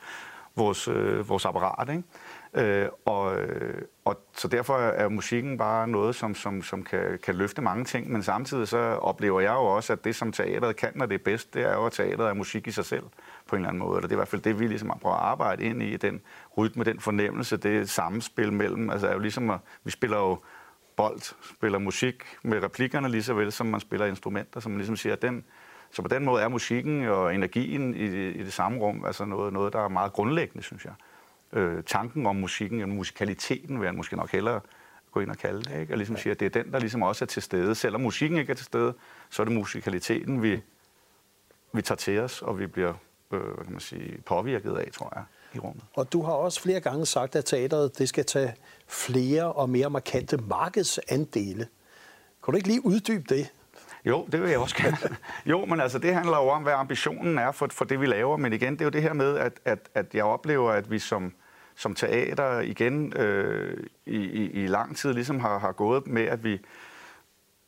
vores, 0.55 0.87
øh, 0.87 1.29
vores 1.29 1.45
apparat. 1.45 1.89
Ikke? 1.89 2.03
Øh, 2.53 2.88
og, 3.05 3.39
øh, 3.39 3.81
og 4.05 4.19
så 4.33 4.47
derfor 4.47 4.77
er 4.77 5.09
musikken 5.09 5.57
bare 5.57 5.88
noget, 5.88 6.15
som, 6.15 6.35
som, 6.35 6.62
som 6.62 6.83
kan, 6.83 7.19
kan 7.23 7.35
løfte 7.35 7.62
mange 7.62 7.85
ting, 7.85 8.12
men 8.12 8.23
samtidig 8.23 8.67
så 8.67 8.77
oplever 8.77 9.39
jeg 9.39 9.53
jo 9.53 9.65
også, 9.65 9.93
at 9.93 10.03
det, 10.03 10.15
som 10.15 10.31
teateret 10.31 10.75
kan, 10.75 10.91
når 10.95 11.05
det 11.05 11.15
er 11.15 11.23
bedst, 11.23 11.53
det 11.53 11.62
er 11.63 11.73
jo, 11.73 11.85
at 11.85 11.91
teateret 11.91 12.29
er 12.29 12.33
musik 12.33 12.67
i 12.67 12.71
sig 12.71 12.85
selv 12.85 13.03
på 13.47 13.55
en 13.55 13.62
eller 13.62 13.69
anden 13.69 13.79
måde. 13.79 13.97
Eller 13.97 14.07
det 14.07 14.12
er 14.12 14.15
i 14.15 14.21
hvert 14.21 14.27
fald 14.27 14.41
det, 14.41 14.59
vi 14.59 14.67
ligesom 14.67 14.97
prøver 15.01 15.15
at 15.15 15.21
arbejde 15.21 15.63
ind 15.63 15.83
i, 15.83 15.97
den 15.97 16.21
rytme, 16.57 16.83
den 16.83 16.99
fornemmelse, 16.99 17.57
det 17.57 17.89
samspil 17.89 18.53
mellem. 18.53 18.89
Altså 18.89 19.07
er 19.07 19.13
jo 19.13 19.19
ligesom, 19.19 19.49
at 19.49 19.59
vi 19.83 19.91
spiller 19.91 20.17
jo 20.17 20.39
bold, 20.95 21.53
spiller 21.55 21.79
musik 21.79 22.23
med 22.43 22.63
replikkerne 22.63 23.09
lige 23.09 23.23
så 23.23 23.33
vel, 23.33 23.51
som 23.51 23.67
man 23.67 23.79
spiller 23.79 24.05
instrumenter, 24.05 24.59
som 24.59 24.71
man 24.71 24.77
ligesom 24.77 24.95
siger, 24.95 25.13
at 25.13 25.21
den, 25.21 25.43
så 25.91 26.01
på 26.01 26.07
den 26.07 26.25
måde 26.25 26.43
er 26.43 26.47
musikken 26.47 27.05
og 27.05 27.35
energien 27.35 27.95
i 27.95 28.29
i 28.29 28.43
det 28.43 28.53
samme 28.53 28.79
rum 28.79 29.05
altså 29.05 29.25
noget, 29.25 29.53
noget, 29.53 29.73
der 29.73 29.79
er 29.79 29.88
meget 29.88 30.13
grundlæggende, 30.13 30.63
synes 30.63 30.85
jeg. 30.85 30.93
Øh, 31.53 31.83
tanken 31.83 32.25
om 32.25 32.35
musikken, 32.35 32.81
og 32.81 32.89
musikaliteten 32.89 33.79
vil 33.79 33.85
jeg 33.85 33.95
måske 33.95 34.15
nok 34.15 34.31
hellere 34.31 34.62
gå 35.12 35.19
ind 35.19 35.29
og 35.29 35.38
kalde 35.38 35.62
det, 35.62 35.79
ikke? 35.79 35.93
og 35.93 35.97
ligesom 35.97 36.17
sige, 36.17 36.31
at 36.31 36.39
det 36.39 36.45
er 36.55 36.63
den, 36.63 36.73
der 36.73 36.79
ligesom 36.79 37.01
også 37.01 37.25
er 37.25 37.27
til 37.27 37.41
stede. 37.41 37.75
Selvom 37.75 38.01
musikken 38.01 38.39
ikke 38.39 38.51
er 38.51 38.55
til 38.55 38.65
stede, 38.65 38.93
så 39.29 39.41
er 39.41 39.43
det 39.43 39.53
musikaliteten, 39.53 40.43
vi, 40.43 40.62
vi 41.73 41.81
tager 41.81 41.95
til 41.95 42.19
os, 42.19 42.41
og 42.41 42.59
vi 42.59 42.67
bliver 42.67 42.93
øh, 43.33 43.39
hvad 43.41 43.63
kan 43.63 43.71
man 43.71 43.79
sige, 43.79 44.21
påvirket 44.25 44.77
af, 44.77 44.91
tror 44.93 45.13
jeg, 45.15 45.23
i 45.53 45.59
rummet. 45.59 45.83
Og 45.93 46.13
du 46.13 46.21
har 46.21 46.33
også 46.33 46.62
flere 46.62 46.79
gange 46.79 47.05
sagt, 47.05 47.35
at 47.35 47.45
teateret 47.45 47.97
det 47.97 48.09
skal 48.09 48.25
tage 48.25 48.55
flere 48.88 49.53
og 49.53 49.69
mere 49.69 49.89
markante 49.89 50.38
markedsandele. 50.38 51.67
Kan 52.43 52.51
du 52.51 52.55
ikke 52.55 52.67
lige 52.67 52.85
uddybe 52.85 53.35
det? 53.35 53.51
Jo, 54.05 54.27
det 54.31 54.41
vil 54.41 54.49
jeg 54.49 54.59
også 54.59 54.75
gerne. 54.77 54.97
jo, 55.45 55.65
men 55.65 55.81
altså, 55.81 55.99
det 55.99 56.13
handler 56.13 56.38
jo 56.38 56.47
om, 56.47 56.63
hvad 56.63 56.73
ambitionen 56.73 57.38
er 57.38 57.51
for, 57.51 57.67
for 57.71 57.85
det, 57.85 58.01
vi 58.01 58.05
laver. 58.05 58.38
Men 58.38 58.53
igen, 58.53 58.73
det 58.73 58.81
er 58.81 58.85
jo 58.85 58.89
det 58.89 59.01
her 59.01 59.13
med, 59.13 59.38
at, 59.38 59.53
at, 59.65 59.79
at 59.93 60.05
jeg 60.13 60.23
oplever, 60.23 60.71
at 60.71 60.91
vi 60.91 60.99
som, 60.99 61.33
som 61.79 61.95
teater 61.95 62.59
igen 62.59 63.13
øh, 63.17 63.83
i, 64.05 64.17
i, 64.17 64.51
i 64.51 64.67
lang 64.67 64.97
tid 64.97 65.13
ligesom 65.13 65.39
har, 65.39 65.59
har 65.59 65.71
gået 65.71 66.07
med, 66.07 66.23
at 66.23 66.43
vi, 66.43 66.59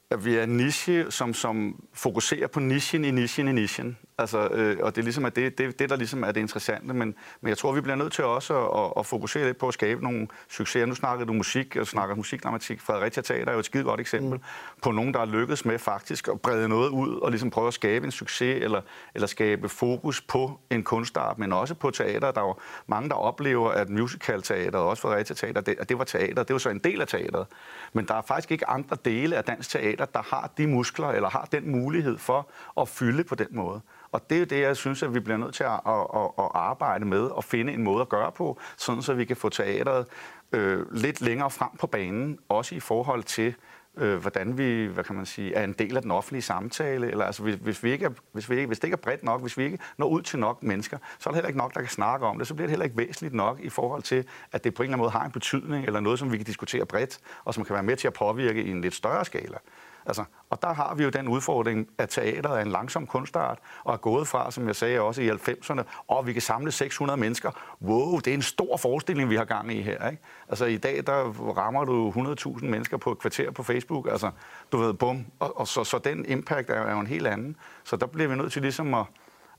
at 0.10 0.26
vi 0.26 0.36
er 0.36 0.44
en 0.44 0.58
niche, 0.58 1.12
som, 1.12 1.34
som 1.34 1.84
fokuserer 1.94 2.48
på 2.48 2.60
nichen 2.60 3.06
i 3.06 3.12
nichen 3.12 3.48
i 3.48 3.52
nichen. 3.52 3.98
Altså, 4.18 4.48
øh, 4.48 4.78
og 4.82 4.96
det 4.96 5.02
er 5.02 5.04
ligesom 5.04 5.26
at 5.26 5.36
det, 5.36 5.58
det, 5.58 5.80
det, 5.80 5.90
der 5.90 5.96
ligesom 5.96 6.24
er 6.24 6.32
det 6.32 6.42
interessante. 6.42 6.94
Men, 6.94 7.16
men 7.42 7.50
jeg 7.50 7.58
tror, 7.58 7.72
vi 7.72 7.82
bliver 7.82 7.96
nødt 7.96 8.14
til 8.14 8.24
også 8.24 8.68
at, 8.68 8.84
at, 8.84 8.94
at 8.98 9.06
fokusere 9.06 9.46
lidt 9.46 9.58
på 9.58 9.68
at 9.68 9.74
skabe 9.74 10.04
nogle 10.04 10.28
succeser. 10.50 10.86
Nu 10.86 10.96
snakker 10.96 11.26
du 11.26 11.34
musik, 11.34 11.76
og 11.76 11.88
snakker 11.88 12.16
musikdramatik. 12.16 12.82
Fredericia 12.82 13.24
Teater 13.24 13.48
er 13.48 13.54
jo 13.54 13.60
et 13.60 13.66
skide 13.66 13.84
godt 13.84 14.00
eksempel 14.00 14.38
mm. 14.38 14.44
på 14.82 14.92
nogen, 14.92 15.14
der 15.14 15.20
er 15.20 15.26
lykkedes 15.26 15.66
med 15.66 15.80
faktisk 15.80 16.28
at 16.28 16.42
brede 16.42 16.70
noget 16.70 16.90
ud 16.90 17.16
og 17.16 17.32
ligesom 17.32 17.50
prøve 17.50 17.68
at 17.68 17.74
skabe 17.74 18.06
en 18.06 18.12
succes 18.12 18.64
eller, 18.64 18.82
eller 19.16 19.28
skabe 19.28 19.70
fokus 19.70 20.22
på 20.22 20.60
en 20.70 20.84
kunstart, 20.84 21.40
men 21.40 21.54
også 21.54 21.76
på 21.76 21.92
teater. 21.92 22.32
Der 22.32 22.42
er 22.42 22.46
jo 22.46 22.56
mange, 22.88 23.10
der 23.10 23.16
oplever, 23.16 23.70
at 23.70 23.90
musical-teater, 23.90 24.80
også 24.80 25.02
Fredericia 25.02 25.36
Teater, 25.36 25.62
det, 25.62 25.76
at 25.80 25.90
det 25.90 25.98
var 25.98 26.04
teater. 26.04 26.44
Det 26.44 26.54
var 26.54 26.60
så 26.60 26.70
en 26.70 26.80
del 26.80 27.02
af 27.02 27.08
teateret. 27.08 27.48
Men 27.94 28.06
der 28.06 28.14
er 28.14 28.22
faktisk 28.22 28.52
ikke 28.52 28.70
andre 28.70 28.98
dele 29.06 29.36
af 29.38 29.44
dansk 29.44 29.70
teater, 29.70 30.06
der 30.06 30.22
har 30.22 30.52
de 30.58 30.68
muskler 30.68 31.08
eller 31.08 31.30
har 31.30 31.48
den 31.52 31.72
mulighed 31.72 32.18
for 32.18 32.50
at 32.82 32.88
fylde 32.88 33.24
på 33.24 33.36
den 33.36 33.48
måde. 33.52 33.82
Og 34.12 34.30
det 34.30 34.42
er 34.42 34.46
det, 34.46 34.62
jeg 34.62 34.78
synes, 34.78 35.04
at 35.04 35.14
vi 35.14 35.20
bliver 35.20 35.38
nødt 35.38 35.56
til 35.56 35.64
at, 35.64 35.80
at, 35.86 36.08
at, 36.16 36.30
at 36.40 36.50
arbejde 36.54 37.06
med 37.06 37.24
og 37.24 37.44
finde 37.44 37.74
en 37.74 37.84
måde 37.84 38.02
at 38.02 38.10
gøre 38.10 38.32
på, 38.32 38.60
sådan 38.78 39.02
så 39.02 39.14
vi 39.14 39.26
kan 39.26 39.38
få 39.38 39.50
teateret 39.50 40.08
øh, 40.52 40.92
lidt 40.92 41.22
længere 41.22 41.52
frem 41.52 41.70
på 41.80 41.88
banen, 41.88 42.40
også 42.50 42.76
i 42.76 42.80
forhold 42.80 43.24
til, 43.24 43.56
øh, 43.98 44.18
hvordan 44.18 44.58
vi, 44.58 44.86
hvad 44.86 45.04
kan 45.04 45.16
man 45.16 45.26
sige, 45.26 45.54
er 45.54 45.64
en 45.64 45.74
del 45.74 45.96
af 45.96 46.02
den 46.02 46.12
offentlige 46.12 46.42
samtale, 46.42 47.12
eller 47.12 47.26
altså, 47.26 47.44
hvis, 47.44 47.56
hvis, 47.56 47.84
vi 47.84 47.92
ikke 47.92 48.06
er, 48.06 48.10
hvis, 48.32 48.50
vi 48.50 48.56
ikke, 48.56 48.68
hvis 48.68 48.80
det 48.80 48.88
ikke 48.88 48.96
er 48.96 49.02
bredt 49.02 49.24
nok, 49.24 49.42
hvis 49.42 49.58
vi 49.58 49.64
ikke 49.64 49.80
når 49.98 50.08
ud 50.08 50.22
til 50.22 50.40
nok 50.40 50.64
mennesker, 50.64 50.98
så 51.20 51.30
er 51.30 51.32
der 51.32 51.36
heller 51.36 51.48
ikke 51.48 51.60
nok, 51.60 51.74
der 51.74 51.80
kan 51.80 51.90
snakke 51.90 52.26
om 52.26 52.38
det, 52.38 52.48
så 52.48 52.54
bliver 52.54 52.66
det 52.66 52.72
heller 52.72 52.84
ikke 52.84 52.98
væsentligt 52.98 53.34
nok 53.34 53.60
i 53.60 53.70
forhold 53.70 54.02
til, 54.04 54.26
at 54.52 54.64
det 54.64 54.74
på 54.74 54.84
en 54.84 54.86
eller 54.86 54.94
anden 54.94 55.02
måde 55.02 55.12
har 55.12 55.26
en 55.26 55.32
betydning, 55.32 55.86
eller 55.86 56.00
noget, 56.00 56.20
som 56.20 56.32
vi 56.32 56.38
kan 56.38 56.46
diskutere 56.46 56.86
bredt, 56.86 57.20
og 57.46 57.54
som 57.54 57.66
kan 57.66 57.74
være 57.74 57.84
med 57.84 57.98
til 57.98 58.08
at 58.08 58.14
påvirke 58.14 58.64
i 58.64 58.72
en 58.72 58.82
lidt 58.82 58.94
større 58.94 59.26
skala. 59.26 59.58
Altså, 60.06 60.24
og 60.50 60.62
der 60.62 60.74
har 60.74 60.96
vi 60.96 61.04
jo 61.04 61.10
den 61.10 61.28
udfordring, 61.28 61.88
at 61.98 62.10
teateret 62.10 62.60
er 62.60 62.62
en 62.62 62.72
langsom 62.72 63.08
kunstart, 63.08 63.60
og 63.84 63.94
er 63.94 63.98
gået 63.98 64.28
fra, 64.28 64.52
som 64.52 64.68
jeg 64.68 64.76
sagde 64.76 65.00
også 65.00 65.22
i 65.22 65.30
90'erne, 65.30 65.82
og 66.08 66.28
vi 66.28 66.34
kan 66.34 66.42
samle 66.42 66.72
600 66.72 67.20
mennesker. 67.20 67.52
Wow, 67.82 68.20
det 68.20 68.28
er 68.28 68.34
en 68.34 68.42
stor 68.42 68.78
forestilling, 68.78 69.30
vi 69.30 69.36
har 69.36 69.46
gang 69.46 69.74
i 69.74 69.82
her. 69.82 70.10
Ikke? 70.10 70.24
Altså 70.50 70.66
i 70.66 70.78
dag, 70.78 71.04
der 71.08 71.24
rammer 71.58 71.86
du 71.86 72.12
100.000 72.12 72.66
mennesker 72.66 72.98
på 72.98 73.12
et 73.12 73.20
kvarter 73.20 73.52
på 73.52 73.64
Facebook. 73.64 74.08
Altså, 74.12 74.32
du 74.72 74.78
ved, 74.78 74.94
bum. 74.94 75.26
Og, 75.40 75.60
og 75.60 75.68
så, 75.68 75.84
så 75.84 75.98
den 75.98 76.26
impact 76.26 76.70
er, 76.70 76.74
er 76.74 76.92
jo 76.92 77.00
en 77.00 77.08
helt 77.08 77.28
anden. 77.28 77.56
Så 77.84 77.96
der 77.96 78.06
bliver 78.06 78.30
vi 78.30 78.36
nødt 78.36 78.52
til 78.52 78.62
ligesom 78.62 78.94
at, 78.94 79.06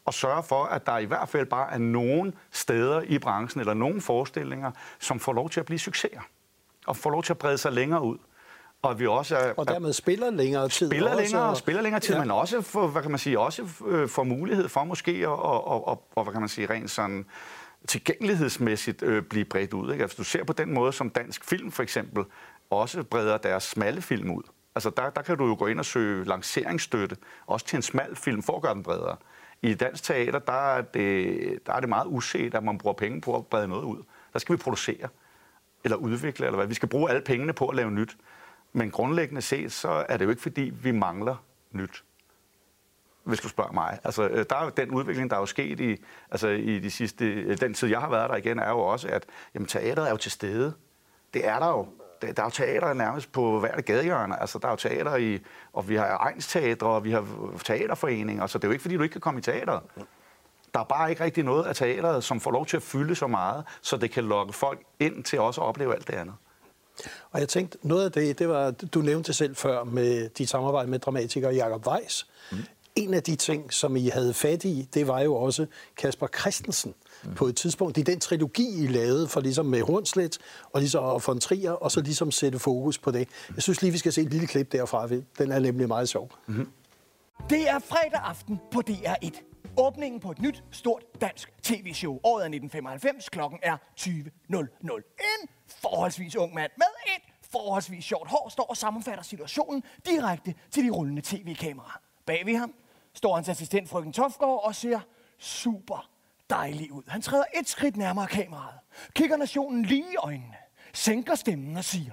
at 0.06 0.14
sørge 0.14 0.42
for, 0.42 0.64
at 0.64 0.86
der 0.86 0.98
i 0.98 1.04
hvert 1.04 1.28
fald 1.28 1.46
bare 1.46 1.72
er 1.72 1.78
nogen 1.78 2.34
steder 2.50 3.02
i 3.02 3.18
branchen, 3.18 3.60
eller 3.60 3.74
nogen 3.74 4.00
forestillinger, 4.00 4.70
som 4.98 5.20
får 5.20 5.32
lov 5.32 5.50
til 5.50 5.60
at 5.60 5.66
blive 5.66 5.78
succeser, 5.78 6.20
og 6.86 6.96
får 6.96 7.10
lov 7.10 7.22
til 7.22 7.32
at 7.32 7.38
brede 7.38 7.58
sig 7.58 7.72
længere 7.72 8.02
ud 8.02 8.18
og 8.82 8.98
vi 9.00 9.06
også 9.06 9.36
er, 9.36 9.54
Og 9.56 9.68
dermed 9.68 9.92
spiller 9.92 10.30
længere 10.30 10.68
tid. 10.68 10.88
spiller 10.88 11.10
også, 11.10 11.22
længere 11.22 11.42
og 11.50 11.56
spiller 11.56 11.82
længere 11.82 12.00
tid, 12.00 12.14
Ja. 12.14 12.20
men 12.20 12.30
også 12.30 12.60
for, 12.62 12.86
hvad 12.86 13.02
kan 13.02 13.10
man 13.10 13.18
sige, 13.18 13.38
også 13.38 13.68
øh, 13.86 14.08
får 14.08 14.22
mulighed 14.24 14.68
for 14.68 14.84
måske 14.84 15.12
at, 15.12 15.26
og, 15.26 15.66
og, 15.66 15.88
og, 15.88 16.08
og, 16.16 16.22
hvad 16.24 16.32
kan 16.32 16.40
man 16.42 16.48
sige, 16.48 16.70
rent 16.70 16.90
sådan 16.90 17.24
tilgængelighedsmæssigt 17.88 19.02
øh, 19.02 19.22
blive 19.22 19.44
bredt 19.44 19.72
ud. 19.74 19.92
Ikke? 19.92 20.02
Altså, 20.02 20.16
du 20.16 20.24
ser 20.24 20.44
på 20.44 20.52
den 20.52 20.74
måde, 20.74 20.92
som 20.92 21.10
dansk 21.10 21.44
film 21.44 21.70
for 21.72 21.82
eksempel 21.82 22.24
også 22.70 23.02
breder 23.02 23.38
deres 23.38 23.62
smalle 23.64 24.02
film 24.02 24.30
ud. 24.30 24.42
Altså, 24.74 24.90
der, 24.96 25.10
der 25.10 25.22
kan 25.22 25.38
du 25.38 25.46
jo 25.46 25.56
gå 25.58 25.66
ind 25.66 25.78
og 25.78 25.84
søge 25.84 26.24
lanceringsstøtte, 26.24 27.16
også 27.46 27.66
til 27.66 27.76
en 27.76 27.82
smal 27.82 28.16
film, 28.16 28.42
for 28.42 28.56
at 28.56 28.62
gøre 28.62 28.74
den 28.74 28.82
bredere. 28.82 29.16
I 29.62 29.74
dansk 29.74 30.04
teater, 30.04 30.38
der 30.38 30.72
er 30.76 30.80
det, 30.82 31.38
der 31.66 31.72
er 31.72 31.80
det 31.80 31.88
meget 31.88 32.06
uset, 32.06 32.54
at 32.54 32.64
man 32.64 32.78
bruger 32.78 32.94
penge 32.94 33.20
på 33.20 33.36
at 33.36 33.46
brede 33.46 33.68
noget 33.68 33.82
ud. 33.84 34.02
Der 34.32 34.38
skal 34.38 34.52
vi 34.56 34.62
producere, 34.62 35.08
eller 35.84 35.96
udvikle, 35.96 36.46
eller 36.46 36.56
hvad. 36.56 36.66
Vi 36.66 36.74
skal 36.74 36.88
bruge 36.88 37.10
alle 37.10 37.22
pengene 37.22 37.52
på 37.52 37.66
at 37.68 37.76
lave 37.76 37.90
nyt. 37.90 38.16
Men 38.72 38.90
grundlæggende 38.90 39.42
set, 39.42 39.72
så 39.72 40.04
er 40.08 40.16
det 40.16 40.24
jo 40.24 40.30
ikke, 40.30 40.42
fordi 40.42 40.72
vi 40.82 40.90
mangler 40.90 41.44
nyt 41.70 42.04
hvis 43.24 43.40
du 43.40 43.48
spørger 43.48 43.72
mig. 43.72 43.98
Altså, 44.04 44.28
øh, 44.28 44.44
der 44.50 44.56
er 44.56 44.64
jo 44.64 44.70
den 44.76 44.90
udvikling, 44.90 45.30
der 45.30 45.36
er 45.36 45.40
jo 45.40 45.46
sket 45.46 45.80
i, 45.80 46.04
altså, 46.30 46.48
i 46.48 46.78
de 46.78 46.90
sidste, 46.90 47.24
øh, 47.24 47.60
den 47.60 47.74
tid, 47.74 47.88
jeg 47.88 48.00
har 48.00 48.10
været 48.10 48.30
der 48.30 48.36
igen, 48.36 48.58
er 48.58 48.70
jo 48.70 48.78
også, 48.78 49.08
at 49.08 49.26
jamen, 49.54 49.66
teateret 49.66 50.06
er 50.06 50.10
jo 50.10 50.16
til 50.16 50.30
stede. 50.30 50.74
Det 51.34 51.46
er 51.48 51.58
der 51.58 51.68
jo. 51.68 51.86
Der 52.22 52.28
er 52.36 52.44
jo 52.44 52.50
teater 52.50 52.92
nærmest 52.94 53.32
på 53.32 53.60
hvert 53.60 53.84
gadehjørne. 53.84 54.40
Altså, 54.40 54.58
der 54.58 54.66
er 54.66 54.72
jo 54.72 54.76
teater 54.76 55.16
i, 55.16 55.38
og 55.72 55.88
vi 55.88 55.96
har 55.96 56.18
egensteatre, 56.20 56.86
og 56.86 57.04
vi 57.04 57.10
har 57.10 57.26
teaterforeninger, 57.64 58.46
så 58.46 58.58
det 58.58 58.64
er 58.64 58.68
jo 58.68 58.72
ikke, 58.72 58.82
fordi 58.82 58.96
du 58.96 59.02
ikke 59.02 59.12
kan 59.12 59.20
komme 59.20 59.38
i 59.38 59.42
teateret. 59.42 59.82
Der 60.74 60.80
er 60.80 60.84
bare 60.84 61.10
ikke 61.10 61.24
rigtig 61.24 61.44
noget 61.44 61.64
af 61.64 61.76
teateret, 61.76 62.24
som 62.24 62.40
får 62.40 62.50
lov 62.50 62.66
til 62.66 62.76
at 62.76 62.82
fylde 62.82 63.14
så 63.14 63.26
meget, 63.26 63.64
så 63.80 63.96
det 63.96 64.10
kan 64.10 64.24
lokke 64.24 64.52
folk 64.52 64.80
ind 65.00 65.24
til 65.24 65.40
også 65.40 65.60
at 65.60 65.66
opleve 65.66 65.94
alt 65.94 66.06
det 66.06 66.14
andet. 66.14 66.34
Og 67.30 67.40
jeg 67.40 67.48
tænkte, 67.48 67.78
noget 67.82 68.04
af 68.04 68.12
det, 68.12 68.38
det 68.38 68.48
var, 68.48 68.70
du 68.70 69.00
nævnte 69.00 69.32
selv 69.32 69.56
før 69.56 69.84
med 69.84 70.28
dit 70.28 70.48
samarbejde 70.48 70.90
med 70.90 70.98
dramatiker 70.98 71.50
Jakob 71.50 71.86
Weiss. 71.86 72.26
Mm. 72.52 72.58
En 72.96 73.14
af 73.14 73.22
de 73.22 73.36
ting, 73.36 73.72
som 73.72 73.96
I 73.96 74.08
havde 74.08 74.34
fat 74.34 74.64
i, 74.64 74.88
det 74.94 75.08
var 75.08 75.20
jo 75.20 75.34
også 75.34 75.66
Kasper 75.96 76.26
Christensen 76.40 76.94
mm. 77.24 77.34
på 77.34 77.46
et 77.46 77.56
tidspunkt. 77.56 77.96
Det 77.96 78.08
er 78.08 78.12
den 78.12 78.20
trilogi, 78.20 78.84
I 78.84 78.86
lavede 78.86 79.28
for 79.28 79.40
ligesom 79.40 79.66
med 79.66 79.82
Hornslet 79.82 80.38
og 80.72 80.80
ligesom 80.80 81.04
og 81.04 81.22
von 81.26 81.40
Trier, 81.40 81.72
og 81.72 81.90
så 81.90 82.00
ligesom 82.00 82.30
sætte 82.30 82.58
fokus 82.58 82.98
på 82.98 83.10
det. 83.10 83.28
Jeg 83.54 83.62
synes 83.62 83.82
lige, 83.82 83.92
vi 83.92 83.98
skal 83.98 84.12
se 84.12 84.20
et 84.20 84.30
lille 84.30 84.46
klip 84.46 84.72
derfra. 84.72 85.08
Den 85.38 85.52
er 85.52 85.58
nemlig 85.58 85.88
meget 85.88 86.08
sjov. 86.08 86.30
Mm. 86.46 86.68
Det 87.50 87.68
er 87.68 87.78
fredag 87.78 88.20
aften 88.24 88.60
på 88.72 88.82
DR1. 88.90 89.51
Åbningen 89.76 90.20
på 90.20 90.30
et 90.30 90.38
nyt, 90.38 90.64
stort 90.70 91.02
dansk 91.20 91.62
tv-show. 91.62 92.20
Året 92.24 92.42
er 92.42 92.46
1995, 92.46 93.28
klokken 93.28 93.58
er 93.62 93.76
20.00. 94.00 94.58
En 95.42 95.48
forholdsvis 95.66 96.36
ung 96.36 96.54
mand 96.54 96.72
med 96.76 96.86
et 97.16 97.22
forholdsvis 97.50 98.04
sjovt 98.04 98.28
hår 98.28 98.48
står 98.48 98.64
og 98.64 98.76
sammenfatter 98.76 99.22
situationen 99.24 99.82
direkte 100.06 100.54
til 100.70 100.84
de 100.84 100.90
rullende 100.90 101.22
tv-kameraer. 101.24 102.00
Bag 102.26 102.46
ved 102.46 102.56
ham 102.56 102.74
står 103.14 103.34
hans 103.34 103.48
assistent 103.48 103.88
frøken 103.88 104.12
Tofgaard 104.12 104.64
og 104.64 104.74
ser 104.74 105.00
super 105.38 106.10
dejlig 106.50 106.92
ud. 106.92 107.02
Han 107.08 107.22
træder 107.22 107.44
et 107.60 107.68
skridt 107.68 107.96
nærmere 107.96 108.26
kameraet, 108.26 108.78
kigger 109.14 109.36
nationen 109.36 109.82
lige 109.82 110.12
i 110.12 110.16
øjnene, 110.16 110.56
sænker 110.92 111.34
stemmen 111.34 111.76
og 111.76 111.84
siger, 111.84 112.12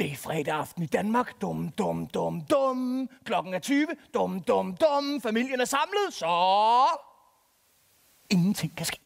det 0.00 0.12
er 0.12 0.16
fredag 0.16 0.54
aften 0.54 0.82
i 0.82 0.86
Danmark. 0.86 1.40
Dum, 1.40 1.68
dum, 1.78 2.06
dum, 2.06 2.40
dum. 2.40 3.08
Klokken 3.24 3.54
er 3.54 3.58
20. 3.58 3.86
Dum, 4.14 4.40
dum, 4.40 4.76
dum. 4.76 5.20
Familien 5.22 5.60
er 5.60 5.64
samlet, 5.64 6.12
så... 6.14 6.26
Ingenting 8.30 8.76
kan 8.76 8.86
ske. 8.86 8.98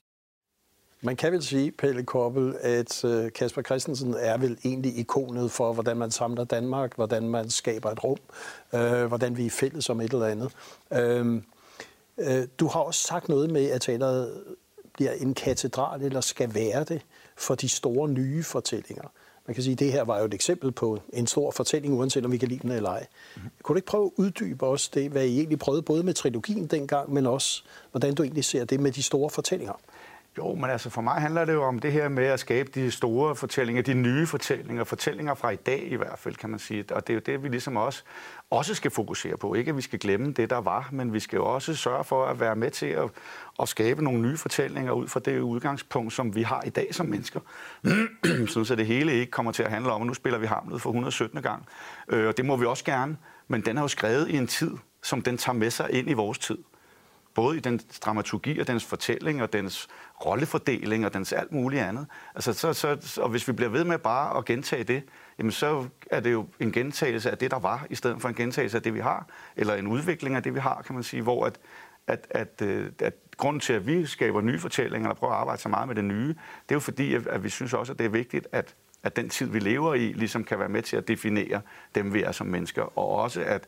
Man 1.01 1.17
kan 1.17 1.33
vel 1.33 1.43
sige, 1.43 1.73
Pelle 1.73 2.03
Koppel, 2.03 2.57
at 2.61 3.05
øh, 3.05 3.33
Kasper 3.33 3.63
Christensen 3.63 4.15
er 4.19 4.37
vel 4.37 4.59
egentlig 4.65 4.99
ikonet 4.99 5.51
for, 5.51 5.73
hvordan 5.73 5.97
man 5.97 6.11
samler 6.11 6.45
Danmark, 6.45 6.95
hvordan 6.97 7.29
man 7.29 7.51
skaber 7.51 7.91
et 7.91 8.05
rum, 8.05 8.19
øh, 8.75 9.05
hvordan 9.05 9.37
vi 9.37 9.47
er 9.47 9.51
fælles 9.51 9.91
om 9.91 10.01
et 10.01 10.13
eller 10.13 10.27
andet. 10.27 10.53
Øh, 10.93 11.43
øh, 12.19 12.49
du 12.59 12.67
har 12.67 12.81
også 12.81 13.03
sagt 13.03 13.29
noget 13.29 13.51
med, 13.51 13.71
at 13.71 13.81
teateret 13.81 14.45
bliver 14.93 15.13
en 15.13 15.35
katedral, 15.35 16.03
eller 16.03 16.21
skal 16.21 16.55
være 16.55 16.85
det, 16.85 17.03
for 17.37 17.55
de 17.55 17.69
store 17.69 18.09
nye 18.09 18.43
fortællinger. 18.43 19.09
Man 19.47 19.55
kan 19.55 19.63
sige, 19.63 19.73
at 19.73 19.79
det 19.79 19.93
her 19.93 20.03
var 20.03 20.19
jo 20.19 20.25
et 20.25 20.35
eksempel 20.35 20.73
på 20.73 20.99
en 21.13 21.27
stor 21.27 21.51
fortælling, 21.51 21.95
uanset 21.95 22.25
om 22.25 22.33
vi 22.33 22.39
kan 22.39 22.49
lide 22.49 22.61
den 22.61 22.71
eller 22.71 22.91
ej. 22.91 23.07
Mm-hmm. 23.37 23.51
Kunne 23.63 23.75
du 23.75 23.79
ikke 23.79 23.87
prøve 23.87 24.07
at 24.07 24.13
uddybe 24.17 24.67
også 24.67 24.91
det, 24.95 25.11
hvad 25.11 25.27
I 25.27 25.37
egentlig 25.37 25.59
prøvede, 25.59 25.83
både 25.83 26.03
med 26.03 26.15
trilogien 26.15 26.67
dengang, 26.67 27.13
men 27.13 27.27
også, 27.27 27.63
hvordan 27.91 28.15
du 28.15 28.23
egentlig 28.23 28.45
ser 28.45 28.65
det 28.65 28.81
med 28.81 28.93
de 28.93 29.03
store 29.03 29.31
fortællinger? 29.31 29.75
Jo, 30.39 30.55
men 30.55 30.71
altså 30.71 30.91
for 30.91 31.01
mig 31.01 31.15
handler 31.15 31.45
det 31.45 31.53
jo 31.53 31.63
om 31.63 31.79
det 31.79 31.93
her 31.93 32.09
med 32.09 32.25
at 32.25 32.41
skabe 32.41 32.71
de 32.75 32.91
store 32.91 33.37
fortællinger, 33.37 33.83
de 33.83 33.95
nye 33.95 34.27
fortællinger, 34.27 34.85
fortællinger 34.85 35.35
fra 35.35 35.51
i 35.51 35.57
dag 35.57 35.83
i 35.93 35.95
hvert 35.95 36.19
fald, 36.19 36.35
kan 36.35 36.51
man 36.51 36.59
sige. 36.59 36.85
Og 36.91 37.07
det 37.07 37.13
er 37.13 37.15
jo 37.15 37.21
det, 37.27 37.43
vi 37.43 37.49
ligesom 37.49 37.77
også, 37.77 38.03
også 38.51 38.75
skal 38.75 38.91
fokusere 38.91 39.37
på. 39.37 39.55
Ikke 39.55 39.69
at 39.69 39.77
vi 39.77 39.83
skal 39.83 39.99
glemme 39.99 40.33
det, 40.33 40.51
der 40.51 40.57
var, 40.57 40.89
men 40.93 41.13
vi 41.13 41.21
skal 41.21 41.37
jo 41.37 41.45
også 41.45 41.75
sørge 41.75 42.05
for 42.05 42.27
at 42.27 42.41
være 42.41 42.57
med 42.57 42.71
til 42.71 42.87
at, 42.87 43.11
at 43.61 43.69
skabe 43.69 44.05
nogle 44.05 44.21
nye 44.21 44.37
fortællinger 44.37 44.93
ud 44.93 45.09
fra 45.09 45.21
det 45.21 45.41
udgangspunkt, 45.41 46.13
som 46.13 46.35
vi 46.35 46.43
har 46.43 46.63
i 46.63 46.71
dag 46.71 46.95
som 46.95 47.07
mennesker. 47.07 47.41
Sådan 48.49 48.65
så 48.65 48.75
det 48.77 48.87
hele 48.87 49.13
ikke 49.13 49.31
kommer 49.31 49.53
til 49.53 49.63
at 49.63 49.71
handle 49.71 49.93
om, 49.93 50.03
at 50.03 50.07
nu 50.07 50.15
spiller 50.15 50.39
vi 50.39 50.47
Hamlet 50.47 50.83
for 50.83 50.91
117. 50.91 51.43
gang. 51.43 51.67
Øh, 52.09 52.29
og 52.29 52.37
det 52.37 52.45
må 52.45 52.57
vi 52.57 52.67
også 52.67 52.85
gerne, 52.85 53.17
men 53.49 53.61
den 53.61 53.77
er 53.77 53.83
jo 53.83 53.89
skrevet 53.89 54.29
i 54.31 54.37
en 54.37 54.47
tid, 54.47 54.71
som 55.03 55.23
den 55.23 55.39
tager 55.39 55.57
med 55.57 55.71
sig 55.71 55.93
ind 55.93 56.11
i 56.11 56.13
vores 56.13 56.39
tid 56.39 56.59
både 57.35 57.57
i 57.57 57.61
den 57.61 57.81
dramaturgi 58.01 58.59
og 58.59 58.67
dens 58.67 58.85
fortælling 58.85 59.43
og 59.43 59.53
dens 59.53 59.89
rollefordeling 60.25 61.07
og 61.07 61.15
dens 61.15 61.33
alt 61.33 61.53
muligt 61.53 61.83
andet. 61.83 62.07
Altså, 62.35 62.53
så, 62.53 62.73
så, 62.73 63.21
og 63.23 63.29
hvis 63.29 63.49
vi 63.49 63.53
bliver 63.53 63.71
ved 63.71 63.85
med 63.85 63.99
bare 63.99 64.39
at 64.39 64.45
gentage 64.45 64.85
det, 64.85 65.03
jamen 65.39 65.53
så 65.53 65.89
er 66.11 66.21
det 66.21 66.33
jo 66.33 66.47
en 66.61 66.73
gentagelse 66.73 67.31
af 67.31 67.39
det, 67.39 67.51
der 67.51 67.59
var, 67.59 67.87
i 67.91 67.95
stedet 67.95 68.23
for 68.23 68.29
en 68.29 68.35
gentagelse 68.35 68.77
af 68.77 68.83
det, 68.83 68.95
vi 68.95 69.01
har, 69.01 69.27
eller 69.57 69.75
en 69.75 69.87
udvikling 69.87 70.37
af 70.37 70.43
det, 70.43 70.55
vi 70.55 70.61
har, 70.61 70.83
kan 70.87 70.95
man 70.95 71.03
sige, 71.03 71.23
hvor 71.23 71.47
at, 71.47 71.59
at, 72.07 72.27
at, 72.31 72.63
øh, 72.63 72.93
at 72.99 73.15
grunden 73.37 73.61
til, 73.61 73.73
at 73.73 73.87
vi 73.87 74.07
skaber 74.07 74.41
nye 74.41 74.59
fortællinger, 74.59 75.09
eller 75.09 75.19
prøver 75.19 75.33
at 75.33 75.41
arbejde 75.41 75.63
så 75.63 75.69
meget 75.69 75.89
med 75.89 75.97
det 75.97 76.05
nye, 76.05 76.29
det 76.29 76.71
er 76.71 76.75
jo 76.75 76.81
fordi, 76.81 77.15
at, 77.15 77.27
at 77.27 77.45
vi 77.45 77.49
synes 77.49 77.73
også, 77.73 77.93
at 77.93 77.99
det 77.99 78.05
er 78.05 78.11
vigtigt, 78.11 78.49
at, 78.53 78.75
at 79.03 79.17
den 79.17 79.29
tid, 79.29 79.47
vi 79.47 79.59
lever 79.59 79.95
i, 79.95 80.13
ligesom 80.13 80.45
kan 80.45 80.59
være 80.59 80.69
med 80.69 80.83
til 80.83 80.97
at 80.97 81.09
definere 81.09 81.61
dem, 81.95 82.15
vi 82.15 82.23
er 82.23 82.33
som 82.33 82.47
mennesker. 82.47 82.99
Og 82.99 83.09
også, 83.09 83.43
at 83.43 83.67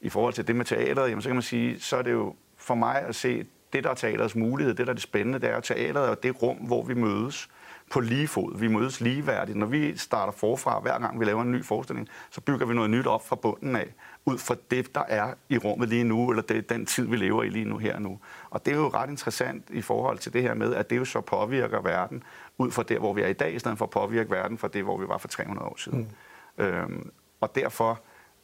i 0.00 0.08
forhold 0.08 0.34
til 0.34 0.46
det 0.46 0.56
med 0.56 0.64
teateret, 0.64 1.08
jamen, 1.10 1.22
så 1.22 1.28
kan 1.28 1.36
man 1.36 1.42
sige, 1.42 1.80
så 1.80 1.96
er 1.96 2.02
det 2.02 2.12
jo 2.12 2.34
for 2.68 2.74
mig 2.74 3.02
at 3.02 3.14
se, 3.14 3.46
det 3.72 3.84
der 3.84 3.90
er 3.90 3.94
teaterets 3.94 4.34
mulighed, 4.34 4.74
det 4.74 4.86
der 4.86 4.92
er 4.92 4.94
det 4.94 5.02
spændende, 5.02 5.38
det 5.38 5.50
er 5.50 5.60
teateret 5.60 6.08
og 6.08 6.22
det 6.22 6.42
rum, 6.42 6.56
hvor 6.56 6.82
vi 6.82 6.94
mødes 6.94 7.48
på 7.90 8.00
lige 8.00 8.28
fod. 8.28 8.58
Vi 8.58 8.68
mødes 8.68 9.00
ligeværdigt. 9.00 9.58
Når 9.58 9.66
vi 9.66 9.96
starter 9.96 10.32
forfra, 10.32 10.80
hver 10.80 10.98
gang 10.98 11.20
vi 11.20 11.24
laver 11.24 11.42
en 11.42 11.52
ny 11.52 11.64
forestilling, 11.64 12.08
så 12.30 12.40
bygger 12.40 12.66
vi 12.66 12.74
noget 12.74 12.90
nyt 12.90 13.06
op 13.06 13.28
fra 13.28 13.36
bunden 13.36 13.76
af, 13.76 13.94
ud 14.24 14.38
fra 14.38 14.54
det, 14.70 14.94
der 14.94 15.04
er 15.08 15.34
i 15.48 15.58
rummet 15.58 15.88
lige 15.88 16.04
nu, 16.04 16.30
eller 16.30 16.42
det, 16.42 16.68
den 16.68 16.86
tid, 16.86 17.06
vi 17.06 17.16
lever 17.16 17.42
i 17.42 17.48
lige 17.48 17.64
nu 17.64 17.78
her 17.78 17.98
nu. 17.98 18.18
Og 18.50 18.66
det 18.66 18.72
er 18.72 18.76
jo 18.76 18.88
ret 18.88 19.10
interessant 19.10 19.64
i 19.70 19.82
forhold 19.82 20.18
til 20.18 20.32
det 20.32 20.42
her 20.42 20.54
med, 20.54 20.74
at 20.74 20.90
det 20.90 20.96
jo 20.96 21.04
så 21.04 21.20
påvirker 21.20 21.80
verden 21.80 22.22
ud 22.58 22.70
fra 22.70 22.82
der, 22.82 22.98
hvor 22.98 23.12
vi 23.12 23.22
er 23.22 23.28
i 23.28 23.32
dag, 23.32 23.54
i 23.54 23.58
stedet 23.58 23.78
for 23.78 23.84
at 23.84 23.90
påvirke 23.90 24.30
verden 24.30 24.58
fra 24.58 24.68
det, 24.68 24.84
hvor 24.84 24.96
vi 24.98 25.08
var 25.08 25.18
for 25.18 25.28
300 25.28 25.66
år 25.66 25.76
siden. 25.76 26.12
Mm. 26.58 26.64
Øhm, 26.64 27.10
og 27.40 27.54
derfor 27.54 28.00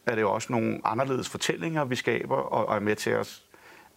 er 0.07 0.15
det 0.15 0.23
jo 0.23 0.33
også 0.33 0.53
nogle 0.53 0.81
anderledes 0.85 1.29
fortællinger, 1.29 1.85
vi 1.85 1.97
skaber, 1.97 2.37
og, 2.37 2.69
og 2.69 2.77
er 2.77 2.81
med 2.81 2.97
til 2.97 3.11
at 3.11 3.43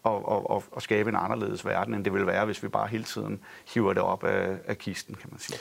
og, 0.07 0.27
og, 0.27 0.49
og, 0.49 0.63
og 0.71 0.81
skabe 0.81 1.09
en 1.09 1.15
anderledes 1.15 1.65
verden, 1.65 1.93
end 1.93 2.03
det 2.03 2.13
ville 2.13 2.27
være, 2.27 2.45
hvis 2.45 2.63
vi 2.63 2.67
bare 2.67 2.87
hele 2.87 3.03
tiden 3.03 3.39
hiver 3.73 3.93
det 3.93 4.03
op 4.03 4.23
af, 4.23 4.57
af 4.67 4.77
kisten, 4.77 5.15
kan 5.15 5.29
man 5.31 5.39
sige. 5.39 5.59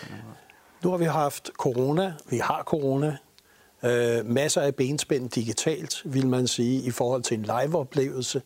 Nu 0.83 0.91
har 0.91 0.97
vi 0.97 1.05
haft 1.05 1.51
corona, 1.59 2.15
vi 2.31 2.39
har 2.39 2.63
corona, 2.63 3.17
øh, 3.85 4.27
masser 4.27 4.61
af 4.61 4.75
benspænd 4.75 5.31
digitalt, 5.31 6.03
vil 6.05 6.27
man 6.27 6.47
sige, 6.47 6.83
i 6.83 6.91
forhold 6.91 7.23
til 7.23 7.39
en 7.39 7.43
live-oplevelse, 7.43 8.43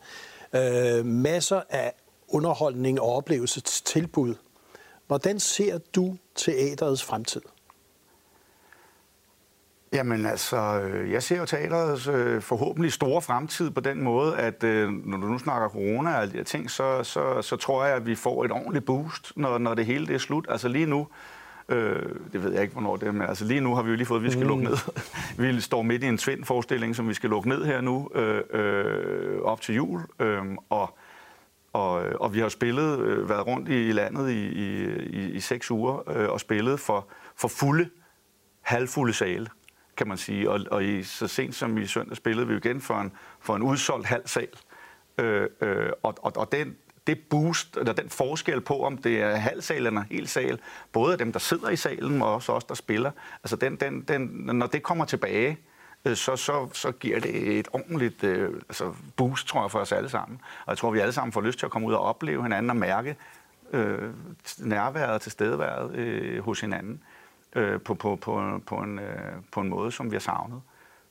øh, 0.53 1.07
masser 1.07 1.63
af 1.71 1.93
underholdning 2.29 3.01
og 3.01 3.17
oplevelsestilbud. 3.17 4.35
Hvordan 5.07 5.41
ser 5.41 5.79
du 5.79 6.17
teaterets 6.35 7.03
fremtid? 7.03 7.43
Jamen 9.93 10.27
altså, 10.27 10.81
øh, 10.81 11.13
jeg 11.13 11.23
ser 11.23 11.39
jo 11.39 11.45
teaterets 11.45 12.07
øh, 12.07 12.43
forhåbentlig 12.43 12.93
store 12.93 13.23
fremtid 13.23 13.71
på 13.71 13.81
den 13.81 14.03
måde, 14.03 14.37
at 14.37 14.65
øh, 14.65 14.91
når 15.07 15.17
du 15.17 15.27
nu 15.27 15.39
snakker 15.39 15.69
corona 15.69 16.11
og 16.11 16.21
alle 16.21 16.33
de 16.33 16.37
her 16.37 16.45
ting, 16.45 16.71
så, 16.71 17.03
så, 17.03 17.43
så 17.43 17.57
tror 17.57 17.85
jeg, 17.85 17.97
at 17.97 18.07
vi 18.07 18.15
får 18.15 18.45
et 18.45 18.53
ordentligt 18.53 18.85
boost, 18.85 19.33
når, 19.37 19.59
når 19.59 19.75
det 19.75 19.87
hele 19.87 20.07
det 20.07 20.15
er 20.15 20.19
slut. 20.19 20.47
Altså 20.49 20.69
lige 20.69 20.87
nu, 20.87 21.07
øh, 21.69 22.03
det 22.33 22.45
ved 22.45 22.53
jeg 22.53 22.63
ikke, 22.63 22.73
hvornår 22.73 22.97
det 22.97 23.09
er, 23.09 23.13
men 23.13 23.23
altså 23.23 23.45
lige 23.45 23.61
nu 23.61 23.75
har 23.75 23.83
vi 23.83 23.91
jo 23.91 23.97
lige 23.97 24.07
fået, 24.07 24.19
at 24.19 24.25
vi 24.25 24.31
skal 24.31 24.43
mm. 24.43 24.49
lukke 24.49 24.65
ned. 24.65 24.77
vi 25.55 25.61
står 25.61 25.83
midt 25.83 26.03
i 26.03 26.07
en 26.07 26.19
Tvind-forestilling, 26.19 26.97
som 26.97 27.09
vi 27.09 27.15
skal 27.15 27.31
lukke 27.31 27.49
ned 27.49 27.65
her 27.65 27.81
nu, 27.81 28.09
øh, 28.15 28.43
øh, 28.51 29.43
op 29.43 29.61
til 29.61 29.75
jul, 29.75 30.01
øh, 30.21 30.43
og 30.69 30.99
og, 31.73 31.93
og 32.21 32.35
vi 32.35 32.41
har 32.41 32.49
spillet, 32.49 32.99
øh, 32.99 33.29
været 33.29 33.47
rundt 33.47 33.69
i, 33.69 33.89
i 33.89 33.93
landet 33.93 34.31
i, 34.31 34.49
i, 34.49 34.87
i, 35.07 35.31
i 35.31 35.41
seks 35.41 35.71
uger 35.71 36.11
øh, 36.11 36.29
og 36.29 36.41
spillet 36.41 36.81
for, 36.81 37.07
for 37.37 37.49
fulde, 37.49 37.89
halvfulde 38.61 39.13
sale 39.13 39.47
kan 40.01 40.09
man 40.09 40.19
sige. 40.19 40.51
Og, 40.51 40.61
og 40.71 40.85
i, 40.85 41.03
så 41.03 41.29
sent 41.29 41.55
som 41.55 41.79
i 41.79 41.87
søndag 41.87 42.17
spillede 42.17 42.49
vi 42.49 42.57
igen 42.57 42.81
for 42.81 42.95
en, 42.95 43.13
for 43.41 43.57
en 43.57 43.63
udsolgt 43.63 44.07
halv 44.07 44.27
sal. 44.27 44.49
Øh, 45.19 45.49
øh, 45.61 45.91
og 46.03 46.15
og, 46.23 46.33
og 46.37 46.53
den, 46.53 46.77
det 47.07 47.19
boost, 47.31 47.77
eller 47.77 47.93
den 47.93 48.09
forskel 48.09 48.61
på, 48.61 48.85
om 48.85 48.99
det 48.99 49.23
er 49.23 49.37
halv 49.37 49.63
sal 49.63 49.87
eller 49.87 50.05
hel 50.11 50.29
sal, 50.29 50.61
både 50.93 51.13
af 51.13 51.19
dem, 51.19 51.33
der 51.33 51.39
sidder 51.39 51.69
i 51.71 51.77
salen, 51.77 52.23
og 52.23 52.35
også 52.35 52.53
os, 52.53 52.65
der 52.65 52.75
spiller, 52.75 53.11
altså 53.45 53.57
den, 53.57 53.77
den, 53.77 54.03
den, 54.03 54.21
når 54.53 54.67
det 54.67 54.83
kommer 54.83 55.05
tilbage, 55.05 55.59
øh, 56.05 56.17
så, 56.17 56.37
så, 56.37 56.69
så 56.73 56.93
giver 56.93 57.21
det 57.21 57.59
et 57.59 57.69
ordentligt 57.73 58.25
øh, 58.25 58.55
altså 58.69 58.93
boost, 59.17 59.47
tror 59.47 59.63
jeg, 59.63 59.71
for 59.71 59.79
os 59.79 59.93
alle 59.93 60.09
sammen. 60.09 60.41
Og 60.67 60.71
jeg 60.71 60.79
tror, 60.79 60.91
vi 60.91 60.99
alle 60.99 61.13
sammen 61.13 61.33
får 61.33 61.41
lyst 61.41 61.59
til 61.59 61.67
at 61.67 61.73
komme 61.73 61.89
ud 61.89 61.93
og 61.93 62.01
opleve 62.01 62.43
hinanden 62.43 62.71
og 62.71 62.77
mærke 62.77 63.17
øh, 63.73 64.11
nærværet 64.59 65.15
og 65.15 65.21
tilstedeværet 65.21 65.95
øh, 65.95 66.45
hos 66.45 66.61
hinanden 66.61 67.03
øh, 67.57 67.81
på, 67.81 67.95
på, 67.95 68.17
på, 68.17 68.61
på, 68.67 68.77
en, 68.77 68.99
øh, 68.99 69.33
på 69.53 69.61
en 69.61 69.69
måde, 69.69 69.93
som 69.93 70.11
vi 70.11 70.15
har 70.15 70.21
savnet. 70.21 70.63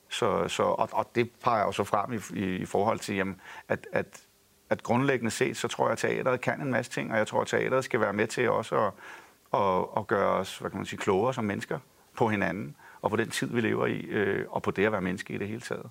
Så, 0.09 0.47
så, 0.47 0.63
og, 0.63 0.89
og 0.91 1.11
det 1.15 1.31
peger 1.43 1.65
jo 1.65 1.71
så 1.71 1.83
frem 1.83 2.13
i, 2.13 2.39
i, 2.39 2.55
i 2.55 2.65
forhold 2.65 2.99
til, 2.99 3.15
jamen, 3.15 3.41
at, 3.67 3.87
at, 3.91 4.05
at 4.69 4.83
grundlæggende 4.83 5.31
set, 5.31 5.57
så 5.57 5.67
tror 5.67 5.85
jeg, 5.85 5.91
at 5.91 5.97
teateret 5.97 6.41
kan 6.41 6.61
en 6.61 6.71
masse 6.71 6.91
ting, 6.91 7.11
og 7.11 7.17
jeg 7.17 7.27
tror, 7.27 7.41
at 7.41 7.47
teateret 7.47 7.83
skal 7.83 7.99
være 7.99 8.13
med 8.13 8.27
til 8.27 8.49
også 8.49 8.75
at, 8.75 8.93
at, 9.53 9.85
at 9.97 10.07
gøre 10.07 10.29
os 10.29 10.57
hvad 10.57 10.71
kan 10.71 10.77
man 10.77 10.85
sige, 10.85 10.99
klogere 10.99 11.33
som 11.33 11.43
mennesker 11.43 11.79
på 12.17 12.29
hinanden, 12.29 12.75
og 13.01 13.09
på 13.09 13.15
den 13.15 13.29
tid, 13.29 13.47
vi 13.47 13.61
lever 13.61 13.85
i, 13.85 13.99
øh, 13.99 14.45
og 14.49 14.61
på 14.61 14.71
det 14.71 14.85
at 14.85 14.91
være 14.91 15.01
menneske 15.01 15.33
i 15.33 15.37
det 15.37 15.47
hele 15.47 15.61
taget. 15.61 15.89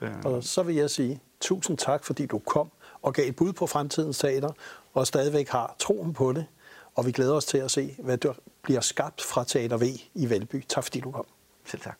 Øh. 0.00 0.10
Og 0.24 0.44
så 0.44 0.62
vil 0.62 0.74
jeg 0.74 0.90
sige 0.90 1.20
tusind 1.40 1.78
tak, 1.78 2.04
fordi 2.04 2.26
du 2.26 2.38
kom 2.38 2.70
og 3.02 3.14
gav 3.14 3.28
et 3.28 3.36
bud 3.36 3.52
på 3.52 3.66
fremtidens 3.66 4.18
teater, 4.18 4.50
og 4.94 5.06
stadigvæk 5.06 5.48
har 5.48 5.74
troen 5.78 6.12
på 6.12 6.32
det. 6.32 6.46
Og 6.94 7.06
vi 7.06 7.12
glæder 7.12 7.34
os 7.34 7.44
til 7.44 7.58
at 7.58 7.70
se, 7.70 7.96
hvad 7.98 8.18
bliver 8.66 8.80
skabt 8.80 9.22
fra 9.22 9.44
Teater 9.44 9.76
V 9.76 9.82
i 10.14 10.30
Valby. 10.30 10.64
Tak 10.68 10.84
fordi 10.84 11.00
du 11.00 11.10
kom. 11.10 11.26
Selv 11.64 11.82
tak. 11.82 11.98